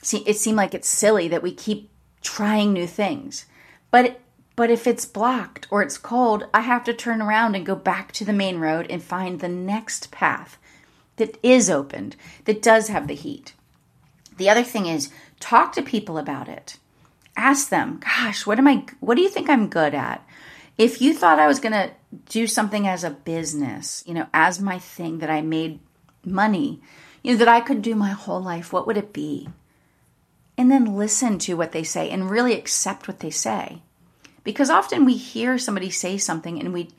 see 0.00 0.18
it 0.18 0.38
seem 0.38 0.56
like 0.56 0.72
it's 0.72 0.88
silly 0.88 1.28
that 1.28 1.42
we 1.42 1.52
keep 1.52 1.90
trying 2.22 2.72
new 2.72 2.86
things. 2.86 3.44
But 3.90 4.20
but 4.54 4.70
if 4.70 4.86
it's 4.86 5.04
blocked 5.04 5.66
or 5.70 5.82
it's 5.82 5.98
cold, 5.98 6.46
I 6.54 6.60
have 6.60 6.84
to 6.84 6.94
turn 6.94 7.20
around 7.20 7.56
and 7.56 7.66
go 7.66 7.74
back 7.74 8.12
to 8.12 8.24
the 8.24 8.32
main 8.32 8.58
road 8.58 8.86
and 8.88 9.02
find 9.02 9.40
the 9.40 9.48
next 9.48 10.10
path 10.10 10.58
that 11.16 11.38
is 11.42 11.68
opened, 11.68 12.16
that 12.44 12.62
does 12.62 12.88
have 12.88 13.08
the 13.08 13.14
heat. 13.14 13.52
The 14.36 14.48
other 14.48 14.62
thing 14.62 14.86
is 14.86 15.10
talk 15.42 15.72
to 15.72 15.82
people 15.82 16.18
about 16.18 16.48
it. 16.48 16.78
Ask 17.36 17.68
them, 17.68 18.00
gosh, 18.00 18.46
what 18.46 18.58
am 18.58 18.68
I 18.68 18.84
what 19.00 19.16
do 19.16 19.22
you 19.22 19.28
think 19.28 19.48
I'm 19.48 19.68
good 19.68 19.94
at? 19.94 20.26
If 20.78 21.02
you 21.02 21.14
thought 21.14 21.38
I 21.38 21.46
was 21.46 21.60
going 21.60 21.72
to 21.72 21.90
do 22.28 22.46
something 22.46 22.86
as 22.86 23.04
a 23.04 23.10
business, 23.10 24.02
you 24.06 24.14
know, 24.14 24.26
as 24.32 24.60
my 24.60 24.78
thing 24.78 25.18
that 25.18 25.30
I 25.30 25.42
made 25.42 25.80
money, 26.24 26.80
you 27.22 27.32
know, 27.32 27.38
that 27.38 27.48
I 27.48 27.60
could 27.60 27.82
do 27.82 27.94
my 27.94 28.10
whole 28.10 28.42
life, 28.42 28.72
what 28.72 28.86
would 28.86 28.96
it 28.96 29.12
be? 29.12 29.48
and 30.56 30.70
then 30.70 30.96
listen 30.96 31.38
to 31.40 31.54
what 31.54 31.72
they 31.72 31.82
say 31.82 32.10
and 32.10 32.30
really 32.30 32.54
accept 32.54 33.08
what 33.08 33.20
they 33.20 33.30
say. 33.30 33.82
Because 34.44 34.70
often 34.70 35.04
we 35.04 35.16
hear 35.16 35.58
somebody 35.58 35.90
say 35.90 36.18
something 36.18 36.58
and 36.60 36.72
we 36.72 36.90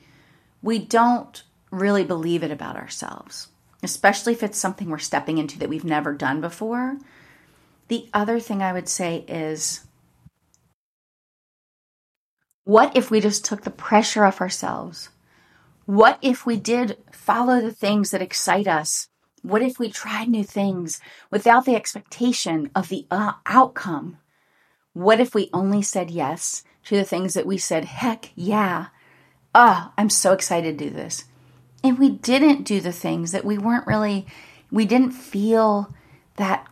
we 0.61 0.79
don't 0.79 1.43
really 1.71 2.05
believe 2.05 2.43
it 2.43 2.51
about 2.51 2.77
ourselves, 2.77 3.49
especially 3.81 4.33
if 4.33 4.43
it's 4.43 4.57
something 4.57 4.89
we're 4.89 4.97
stepping 4.97 5.37
into 5.37 5.59
that 5.59 5.67
we've 5.67 5.83
never 5.83 6.13
done 6.13 6.39
before. 6.39 6.97
The 7.93 8.09
other 8.11 8.39
thing 8.39 8.63
I 8.63 8.73
would 8.73 8.89
say 8.89 9.23
is 9.27 9.85
what 12.63 12.97
if 12.97 13.11
we 13.11 13.19
just 13.19 13.45
took 13.45 13.61
the 13.61 13.69
pressure 13.69 14.25
off 14.25 14.41
ourselves? 14.41 15.09
What 15.85 16.17
if 16.23 16.43
we 16.43 16.57
did 16.57 16.97
follow 17.11 17.61
the 17.61 17.69
things 17.69 18.09
that 18.09 18.19
excite 18.19 18.67
us 18.67 19.09
what 19.43 19.61
if 19.61 19.77
we 19.77 19.91
tried 19.91 20.29
new 20.29 20.43
things 20.43 20.99
without 21.29 21.65
the 21.65 21.75
expectation 21.75 22.71
of 22.73 22.89
the 22.89 23.05
uh, 23.11 23.33
outcome? 23.45 24.17
What 24.93 25.19
if 25.19 25.35
we 25.35 25.51
only 25.53 25.83
said 25.83 26.09
yes 26.09 26.63
to 26.85 26.95
the 26.95 27.03
things 27.03 27.35
that 27.35 27.45
we 27.45 27.59
said, 27.59 27.85
heck 27.85 28.31
yeah, 28.35 28.87
ah, 29.53 29.89
oh, 29.89 29.93
I'm 29.99 30.09
so 30.09 30.33
excited 30.33 30.79
to 30.79 30.85
do 30.85 30.89
this. 30.89 31.25
And 31.83 31.99
we 31.99 32.09
didn't 32.09 32.63
do 32.63 32.81
the 32.81 32.91
things 32.91 33.33
that 33.33 33.45
we 33.45 33.59
weren't 33.59 33.85
really, 33.85 34.25
we 34.71 34.85
didn't 34.85 35.11
feel 35.11 35.93
that 36.37 36.67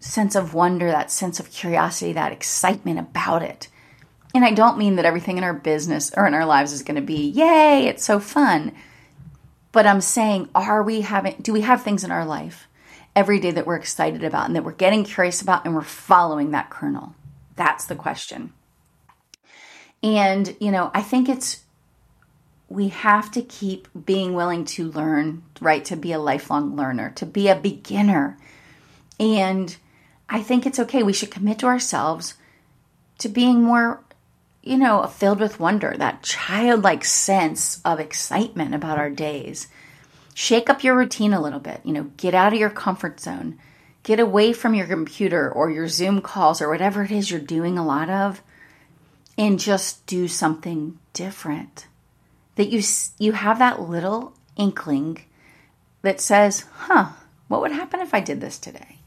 sense 0.00 0.34
of 0.34 0.54
wonder, 0.54 0.90
that 0.90 1.10
sense 1.10 1.38
of 1.38 1.50
curiosity, 1.50 2.12
that 2.14 2.32
excitement 2.32 2.98
about 2.98 3.42
it. 3.42 3.68
And 4.34 4.44
I 4.44 4.52
don't 4.52 4.78
mean 4.78 4.96
that 4.96 5.04
everything 5.04 5.38
in 5.38 5.44
our 5.44 5.54
business 5.54 6.10
or 6.16 6.26
in 6.26 6.34
our 6.34 6.46
lives 6.46 6.72
is 6.72 6.82
going 6.82 6.96
to 6.96 7.02
be, 7.02 7.28
yay, 7.28 7.86
it's 7.86 8.04
so 8.04 8.18
fun. 8.18 8.72
But 9.72 9.86
I'm 9.86 10.00
saying, 10.00 10.48
are 10.54 10.82
we 10.82 11.02
having, 11.02 11.36
do 11.40 11.52
we 11.52 11.60
have 11.60 11.82
things 11.82 12.02
in 12.02 12.10
our 12.10 12.24
life 12.24 12.66
every 13.14 13.38
day 13.38 13.50
that 13.50 13.66
we're 13.66 13.76
excited 13.76 14.24
about 14.24 14.46
and 14.46 14.56
that 14.56 14.64
we're 14.64 14.72
getting 14.72 15.04
curious 15.04 15.42
about 15.42 15.64
and 15.64 15.74
we're 15.74 15.82
following 15.82 16.50
that 16.52 16.70
kernel? 16.70 17.14
That's 17.56 17.84
the 17.84 17.96
question. 17.96 18.52
And, 20.02 20.56
you 20.60 20.70
know, 20.70 20.90
I 20.94 21.02
think 21.02 21.28
it's, 21.28 21.64
we 22.68 22.88
have 22.88 23.30
to 23.32 23.42
keep 23.42 23.88
being 24.06 24.32
willing 24.32 24.64
to 24.64 24.90
learn, 24.90 25.42
right? 25.60 25.84
To 25.86 25.96
be 25.96 26.12
a 26.12 26.18
lifelong 26.18 26.76
learner, 26.76 27.10
to 27.16 27.26
be 27.26 27.48
a 27.48 27.56
beginner. 27.56 28.38
And 29.18 29.76
I 30.30 30.42
think 30.42 30.64
it's 30.64 30.78
okay. 30.78 31.02
We 31.02 31.12
should 31.12 31.32
commit 31.32 31.58
to 31.58 31.66
ourselves 31.66 32.34
to 33.18 33.28
being 33.28 33.62
more, 33.62 34.00
you 34.62 34.78
know, 34.78 35.04
filled 35.08 35.40
with 35.40 35.58
wonder, 35.58 35.96
that 35.96 36.22
childlike 36.22 37.04
sense 37.04 37.80
of 37.84 37.98
excitement 37.98 38.74
about 38.74 38.96
our 38.96 39.10
days. 39.10 39.66
Shake 40.32 40.70
up 40.70 40.84
your 40.84 40.96
routine 40.96 41.34
a 41.34 41.42
little 41.42 41.58
bit, 41.58 41.80
you 41.84 41.92
know, 41.92 42.04
get 42.16 42.34
out 42.34 42.52
of 42.52 42.60
your 42.60 42.70
comfort 42.70 43.18
zone. 43.18 43.58
Get 44.04 44.20
away 44.20 44.52
from 44.52 44.74
your 44.74 44.86
computer 44.86 45.50
or 45.50 45.68
your 45.68 45.88
Zoom 45.88 46.22
calls 46.22 46.62
or 46.62 46.70
whatever 46.70 47.02
it 47.02 47.10
is 47.10 47.30
you're 47.30 47.40
doing 47.40 47.76
a 47.76 47.84
lot 47.84 48.08
of 48.08 48.40
and 49.36 49.58
just 49.58 50.06
do 50.06 50.28
something 50.28 50.98
different. 51.12 51.86
That 52.54 52.68
you 52.68 52.82
you 53.18 53.32
have 53.32 53.58
that 53.58 53.82
little 53.82 54.34
inkling 54.56 55.24
that 56.02 56.20
says, 56.20 56.64
"Huh, 56.72 57.10
what 57.48 57.60
would 57.60 57.72
happen 57.72 58.00
if 58.00 58.14
I 58.14 58.20
did 58.20 58.40
this 58.40 58.58
today? 58.58 58.99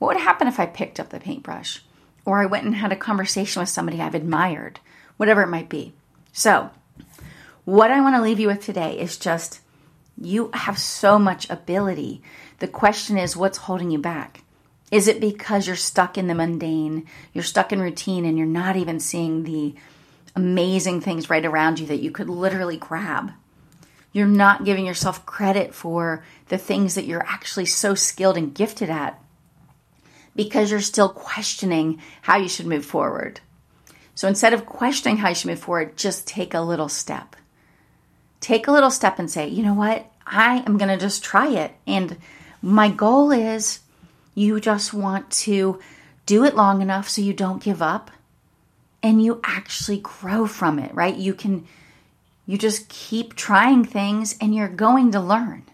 What 0.00 0.08
would 0.08 0.22
happen 0.22 0.48
if 0.48 0.58
I 0.58 0.64
picked 0.64 0.98
up 0.98 1.10
the 1.10 1.20
paintbrush 1.20 1.84
or 2.24 2.40
I 2.40 2.46
went 2.46 2.64
and 2.64 2.74
had 2.74 2.90
a 2.90 2.96
conversation 2.96 3.60
with 3.60 3.68
somebody 3.68 4.00
I've 4.00 4.14
admired, 4.14 4.80
whatever 5.18 5.42
it 5.42 5.48
might 5.48 5.68
be." 5.68 5.92
So, 6.32 6.70
what 7.66 7.90
I 7.90 8.00
want 8.00 8.16
to 8.16 8.22
leave 8.22 8.40
you 8.40 8.48
with 8.48 8.64
today 8.64 8.98
is 8.98 9.18
just 9.18 9.60
you 10.16 10.50
have 10.54 10.78
so 10.78 11.18
much 11.18 11.48
ability. 11.50 12.22
The 12.60 12.66
question 12.66 13.18
is, 13.18 13.36
what's 13.36 13.58
holding 13.58 13.90
you 13.90 13.98
back? 13.98 14.42
Is 14.90 15.06
it 15.06 15.20
because 15.20 15.66
you're 15.66 15.76
stuck 15.76 16.16
in 16.16 16.28
the 16.28 16.34
mundane, 16.34 17.06
you're 17.34 17.44
stuck 17.44 17.70
in 17.70 17.80
routine, 17.80 18.24
and 18.24 18.38
you're 18.38 18.46
not 18.46 18.76
even 18.76 19.00
seeing 19.00 19.44
the 19.44 19.74
amazing 20.34 21.02
things 21.02 21.28
right 21.28 21.44
around 21.44 21.78
you 21.78 21.86
that 21.88 22.02
you 22.02 22.10
could 22.10 22.30
literally 22.30 22.78
grab? 22.78 23.32
You're 24.12 24.26
not 24.26 24.64
giving 24.64 24.86
yourself 24.86 25.26
credit 25.26 25.74
for 25.74 26.24
the 26.48 26.58
things 26.58 26.94
that 26.94 27.04
you're 27.04 27.26
actually 27.26 27.66
so 27.66 27.94
skilled 27.94 28.38
and 28.38 28.54
gifted 28.54 28.88
at 28.88 29.22
because 30.40 30.70
you're 30.70 30.80
still 30.80 31.10
questioning 31.10 32.00
how 32.22 32.38
you 32.38 32.48
should 32.48 32.64
move 32.64 32.86
forward. 32.86 33.38
So 34.14 34.26
instead 34.26 34.54
of 34.54 34.64
questioning 34.64 35.18
how 35.18 35.28
you 35.28 35.34
should 35.34 35.50
move 35.50 35.58
forward, 35.58 35.98
just 35.98 36.26
take 36.26 36.54
a 36.54 36.62
little 36.62 36.88
step. 36.88 37.36
Take 38.40 38.66
a 38.66 38.72
little 38.72 38.90
step 38.90 39.18
and 39.18 39.30
say, 39.30 39.48
you 39.48 39.62
know 39.62 39.74
what? 39.74 40.10
I 40.26 40.62
am 40.64 40.78
going 40.78 40.88
to 40.88 40.96
just 40.96 41.22
try 41.22 41.50
it. 41.50 41.74
And 41.86 42.16
my 42.62 42.88
goal 42.88 43.32
is 43.32 43.80
you 44.34 44.60
just 44.60 44.94
want 44.94 45.30
to 45.44 45.78
do 46.24 46.46
it 46.46 46.56
long 46.56 46.80
enough 46.80 47.06
so 47.06 47.20
you 47.20 47.34
don't 47.34 47.62
give 47.62 47.82
up 47.82 48.10
and 49.02 49.22
you 49.22 49.42
actually 49.44 49.98
grow 49.98 50.46
from 50.46 50.78
it, 50.78 50.94
right? 50.94 51.16
You 51.16 51.34
can, 51.34 51.66
you 52.46 52.56
just 52.56 52.88
keep 52.88 53.36
trying 53.36 53.84
things 53.84 54.38
and 54.40 54.54
you're 54.54 54.68
going 54.68 55.12
to 55.12 55.20
learn. 55.20 55.64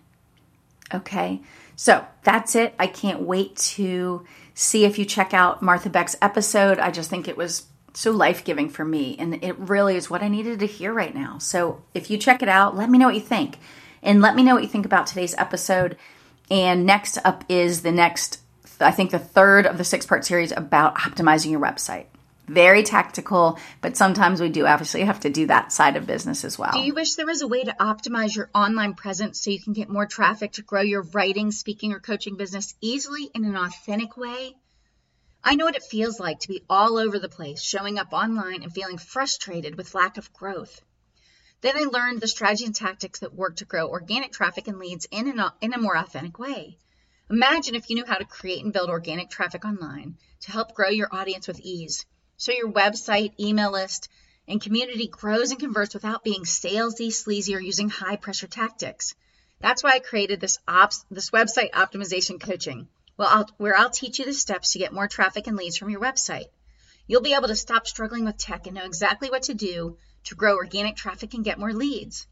Okay. 0.93 1.41
So 1.77 2.05
that's 2.25 2.57
it. 2.57 2.75
I 2.81 2.89
can't 2.89 3.21
wait 3.21 3.55
to 3.77 4.27
see 4.59 4.87
if 4.87 4.99
you 4.99 5.05
check 5.05 5.35
out 5.35 5.61
Martha 5.61 5.90
Beck's 5.90 6.16
episode. 6.23 6.79
I 6.79 6.90
just 6.90 7.11
think 7.11 7.29
it 7.29 7.37
was 7.37 7.66
so 7.92 8.11
life 8.11 8.42
giving 8.42 8.71
for 8.71 8.87
me. 8.87 9.14
And 9.19 9.45
it 9.45 9.57
really 9.59 9.97
is 9.97 10.09
what 10.09 10.23
I 10.23 10.29
needed 10.29 10.61
to 10.61 10.66
hear 10.66 10.95
right 10.95 11.14
now. 11.14 11.37
So 11.38 11.83
if 11.92 12.11
you 12.11 12.16
check 12.16 12.42
it 12.42 12.49
out, 12.49 12.75
let 12.75 12.88
me 12.88 12.97
know 12.97 13.07
what 13.07 13.14
you 13.14 13.21
think. 13.21 13.59
And 14.03 14.23
let 14.23 14.35
me 14.35 14.42
know 14.42 14.55
what 14.55 14.62
you 14.62 14.69
think 14.69 14.87
about 14.87 15.07
today's 15.07 15.35
episode. 15.37 15.99
And 16.51 16.87
next 16.87 17.19
up 17.23 17.45
is 17.51 17.83
the 17.83 17.92
next, 17.92 18.40
I 18.81 18.92
think, 18.92 19.11
the 19.11 19.19
third 19.19 19.66
of 19.66 19.77
the 19.77 19.85
six 19.85 20.07
part 20.07 20.25
series 20.25 20.53
about 20.53 20.97
optimizing 20.97 21.51
your 21.51 21.61
website. 21.61 22.07
Very 22.47 22.85
tactical, 22.85 23.59
but 23.81 23.97
sometimes 23.97 24.41
we 24.41 24.51
do 24.51 24.67
obviously 24.67 25.03
have 25.03 25.21
to 25.21 25.31
do 25.31 25.47
that 25.47 25.73
side 25.73 25.97
of 25.97 26.07
business 26.07 26.45
as 26.45 26.57
well. 26.57 26.71
Do 26.73 26.79
you 26.79 26.95
wish 26.95 27.15
there 27.15 27.27
was 27.27 27.43
a 27.43 27.49
way 27.49 27.65
to 27.65 27.75
optimize 27.81 28.37
your 28.37 28.51
online 28.55 28.95
presence 28.95 29.43
so 29.43 29.51
you 29.51 29.61
can 29.61 29.73
get 29.73 29.89
more 29.89 30.07
traffic 30.07 30.53
to 30.53 30.63
grow 30.63 30.83
your 30.83 31.03
writing, 31.03 31.51
speaking, 31.51 31.93
or 31.93 31.99
coaching 31.99 32.37
business 32.37 32.75
easily 32.81 33.29
in 33.35 33.45
an 33.45 33.57
authentic 33.57 34.17
way? 34.17 34.55
I 35.43 35.57
know 35.57 35.65
what 35.65 35.77
it 35.77 35.83
feels 35.83 36.21
like 36.21 36.41
to 36.41 36.49
be 36.49 36.63
all 36.71 36.99
over 36.99 37.19
the 37.19 37.29
place, 37.29 37.63
showing 37.63 37.99
up 37.99 38.13
online 38.13 38.63
and 38.63 38.73
feeling 38.73 38.99
frustrated 38.99 39.77
with 39.77 39.95
lack 39.95 40.17
of 40.17 40.33
growth. 40.33 40.81
Then 41.63 41.77
I 41.77 41.85
learned 41.85 42.21
the 42.21 42.29
strategy 42.29 42.65
and 42.65 42.75
tactics 42.75 43.21
that 43.21 43.35
work 43.35 43.57
to 43.57 43.65
grow 43.65 43.89
organic 43.89 44.33
traffic 44.33 44.69
and 44.69 44.79
leads 44.79 45.07
in, 45.11 45.29
an, 45.29 45.45
in 45.61 45.73
a 45.73 45.79
more 45.79 45.97
authentic 45.97 46.39
way. 46.39 46.79
Imagine 47.29 47.75
if 47.75 47.91
you 47.91 47.97
knew 47.97 48.05
how 48.05 48.19
to 48.19 48.25
create 48.25 48.63
and 48.63 48.73
build 48.73 48.89
organic 48.89 49.31
traffic 49.31 49.65
online 49.65 50.17
to 50.43 50.53
help 50.53 50.75
grow 50.75 50.91
your 50.91 51.09
audience 51.11 51.49
with 51.49 51.59
ease. 51.61 52.07
So 52.38 52.53
your 52.53 52.70
website, 52.70 53.33
email 53.40 53.72
list, 53.72 54.09
and 54.46 54.61
community 54.61 55.09
grows 55.09 55.51
and 55.51 55.59
converts 55.59 55.94
without 55.94 56.22
being 56.22 56.44
salesy, 56.44 57.11
sleazy, 57.11 57.55
or 57.55 57.61
using 57.61 57.88
high 57.88 58.16
pressure 58.16 58.46
tactics. 58.46 59.14
That's 59.61 59.83
why 59.83 59.92
I 59.92 60.01
created 60.01 60.40
this 60.40 60.59
ops, 60.68 61.05
this 61.11 61.31
website 61.31 61.70
optimization 61.70 62.38
coaching, 62.38 62.88
well, 63.16 63.29
I'll, 63.31 63.51
where 63.57 63.75
I'll 63.75 63.88
teach 63.88 64.18
you 64.18 64.27
the 64.27 64.35
steps 64.35 64.72
to 64.72 64.79
get 64.79 64.92
more 64.92 65.09
traffic 65.09 65.46
and 65.46 65.57
leads 65.57 65.79
from 65.79 65.88
your 65.88 66.01
website. 66.01 66.51
You'll 67.07 67.22
be 67.22 67.33
able 67.33 67.49
to 67.49 67.57
stop 67.57 67.87
struggling 67.87 68.27
with 68.27 68.37
tech 68.37 68.66
and 68.66 68.75
know 68.75 68.85
exactly 68.85 69.31
what 69.31 69.44
to 69.44 69.55
do 69.55 69.96
to 70.25 70.35
grow 70.35 70.57
organic 70.57 70.96
traffic 70.96 71.33
and 71.33 71.44
get 71.44 71.59
more 71.59 71.72
leads. 71.72 72.27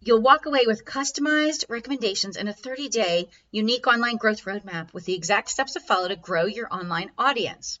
You'll 0.00 0.20
walk 0.20 0.44
away 0.44 0.64
with 0.66 0.84
customized 0.84 1.64
recommendations 1.70 2.36
and 2.36 2.50
a 2.50 2.52
30 2.52 2.90
day 2.90 3.30
unique 3.50 3.86
online 3.86 4.18
growth 4.18 4.44
roadmap 4.44 4.92
with 4.92 5.06
the 5.06 5.14
exact 5.14 5.48
steps 5.48 5.72
to 5.72 5.80
follow 5.80 6.08
to 6.08 6.16
grow 6.16 6.44
your 6.44 6.68
online 6.70 7.10
audience. 7.16 7.78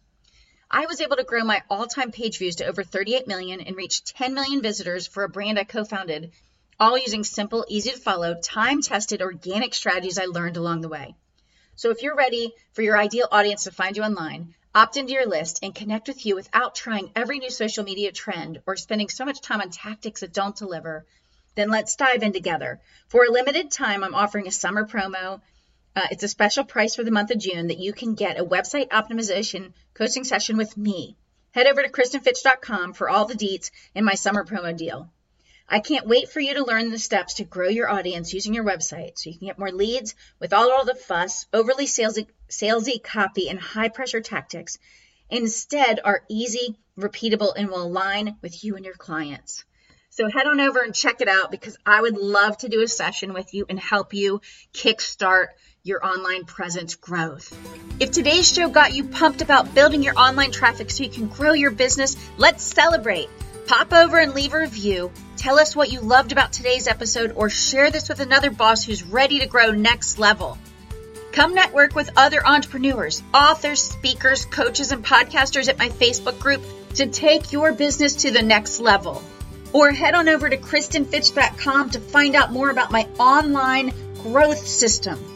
I 0.70 0.86
was 0.86 1.00
able 1.00 1.16
to 1.16 1.24
grow 1.24 1.44
my 1.44 1.62
all 1.68 1.86
time 1.86 2.10
page 2.10 2.38
views 2.38 2.56
to 2.56 2.66
over 2.66 2.82
38 2.82 3.26
million 3.26 3.60
and 3.60 3.76
reach 3.76 4.04
10 4.04 4.34
million 4.34 4.62
visitors 4.62 5.06
for 5.06 5.24
a 5.24 5.28
brand 5.28 5.58
I 5.58 5.64
co 5.64 5.84
founded, 5.84 6.32
all 6.80 6.98
using 6.98 7.24
simple, 7.24 7.64
easy 7.68 7.90
to 7.90 7.98
follow, 7.98 8.34
time 8.40 8.82
tested 8.82 9.22
organic 9.22 9.74
strategies 9.74 10.18
I 10.18 10.24
learned 10.24 10.56
along 10.56 10.80
the 10.80 10.88
way. 10.88 11.14
So 11.76 11.90
if 11.90 12.02
you're 12.02 12.16
ready 12.16 12.54
for 12.72 12.82
your 12.82 12.96
ideal 12.96 13.28
audience 13.30 13.64
to 13.64 13.72
find 13.72 13.96
you 13.96 14.02
online, 14.02 14.54
opt 14.74 14.96
into 14.96 15.12
your 15.12 15.26
list, 15.26 15.60
and 15.62 15.74
connect 15.74 16.08
with 16.08 16.24
you 16.26 16.34
without 16.34 16.74
trying 16.74 17.12
every 17.14 17.38
new 17.38 17.50
social 17.50 17.84
media 17.84 18.10
trend 18.10 18.60
or 18.66 18.76
spending 18.76 19.08
so 19.08 19.24
much 19.24 19.40
time 19.40 19.60
on 19.60 19.70
tactics 19.70 20.20
that 20.20 20.32
don't 20.32 20.56
deliver, 20.56 21.04
then 21.54 21.70
let's 21.70 21.96
dive 21.96 22.22
in 22.22 22.32
together. 22.32 22.80
For 23.08 23.24
a 23.24 23.30
limited 23.30 23.70
time, 23.70 24.02
I'm 24.02 24.14
offering 24.14 24.48
a 24.48 24.52
summer 24.52 24.86
promo. 24.86 25.40
Uh, 25.96 26.08
it's 26.10 26.24
a 26.24 26.28
special 26.28 26.64
price 26.64 26.96
for 26.96 27.04
the 27.04 27.12
month 27.12 27.30
of 27.30 27.38
June 27.38 27.68
that 27.68 27.78
you 27.78 27.92
can 27.92 28.14
get 28.14 28.38
a 28.38 28.44
website 28.44 28.88
optimization 28.88 29.72
coaching 29.94 30.24
session 30.24 30.56
with 30.56 30.76
me. 30.76 31.16
Head 31.52 31.68
over 31.68 31.82
to 31.82 31.88
KristenFitch.com 31.88 32.94
for 32.94 33.08
all 33.08 33.26
the 33.26 33.34
deets 33.34 33.70
in 33.94 34.04
my 34.04 34.14
summer 34.14 34.44
promo 34.44 34.76
deal. 34.76 35.08
I 35.68 35.78
can't 35.78 36.08
wait 36.08 36.28
for 36.28 36.40
you 36.40 36.54
to 36.54 36.64
learn 36.64 36.90
the 36.90 36.98
steps 36.98 37.34
to 37.34 37.44
grow 37.44 37.68
your 37.68 37.88
audience 37.88 38.34
using 38.34 38.54
your 38.54 38.64
website 38.64 39.16
so 39.16 39.30
you 39.30 39.38
can 39.38 39.46
get 39.46 39.58
more 39.58 39.70
leads 39.70 40.16
without 40.40 40.72
all 40.72 40.84
the 40.84 40.96
fuss, 40.96 41.46
overly 41.52 41.86
salesy, 41.86 42.26
salesy 42.50 43.00
copy, 43.00 43.48
and 43.48 43.60
high 43.60 43.88
pressure 43.88 44.20
tactics. 44.20 44.78
Instead, 45.30 46.00
are 46.04 46.24
easy, 46.28 46.76
repeatable, 46.98 47.54
and 47.56 47.68
will 47.68 47.82
align 47.82 48.36
with 48.42 48.64
you 48.64 48.74
and 48.74 48.84
your 48.84 48.94
clients. 48.94 49.64
So 50.10 50.28
head 50.28 50.46
on 50.46 50.60
over 50.60 50.80
and 50.80 50.94
check 50.94 51.20
it 51.20 51.28
out 51.28 51.50
because 51.50 51.76
I 51.86 52.00
would 52.00 52.16
love 52.16 52.58
to 52.58 52.68
do 52.68 52.82
a 52.82 52.88
session 52.88 53.32
with 53.32 53.54
you 53.54 53.64
and 53.68 53.80
help 53.80 54.12
you 54.12 54.42
kickstart 54.72 55.48
your 55.86 56.02
online 56.02 56.46
presence 56.46 56.94
growth. 56.94 57.54
If 58.00 58.10
today's 58.10 58.50
show 58.50 58.70
got 58.70 58.94
you 58.94 59.04
pumped 59.04 59.42
about 59.42 59.74
building 59.74 60.02
your 60.02 60.18
online 60.18 60.50
traffic 60.50 60.90
so 60.90 61.04
you 61.04 61.10
can 61.10 61.28
grow 61.28 61.52
your 61.52 61.72
business, 61.72 62.16
let's 62.38 62.64
celebrate. 62.64 63.28
Pop 63.66 63.92
over 63.92 64.18
and 64.18 64.32
leave 64.32 64.54
a 64.54 64.60
review. 64.60 65.12
Tell 65.36 65.58
us 65.58 65.76
what 65.76 65.92
you 65.92 66.00
loved 66.00 66.32
about 66.32 66.54
today's 66.54 66.88
episode 66.88 67.32
or 67.36 67.50
share 67.50 67.90
this 67.90 68.08
with 68.08 68.20
another 68.20 68.50
boss 68.50 68.82
who's 68.82 69.02
ready 69.02 69.40
to 69.40 69.46
grow 69.46 69.72
next 69.72 70.18
level. 70.18 70.56
Come 71.32 71.54
network 71.54 71.94
with 71.94 72.08
other 72.16 72.40
entrepreneurs, 72.46 73.22
authors, 73.34 73.82
speakers, 73.82 74.46
coaches, 74.46 74.90
and 74.90 75.04
podcasters 75.04 75.68
at 75.68 75.78
my 75.78 75.90
Facebook 75.90 76.38
group 76.38 76.62
to 76.94 77.08
take 77.08 77.52
your 77.52 77.74
business 77.74 78.14
to 78.22 78.30
the 78.30 78.40
next 78.40 78.80
level. 78.80 79.22
Or 79.74 79.90
head 79.90 80.14
on 80.14 80.30
over 80.30 80.48
to 80.48 80.56
KristenFitch.com 80.56 81.90
to 81.90 82.00
find 82.00 82.36
out 82.36 82.52
more 82.52 82.70
about 82.70 82.90
my 82.90 83.06
online 83.18 83.92
growth 84.22 84.66
system. 84.66 85.33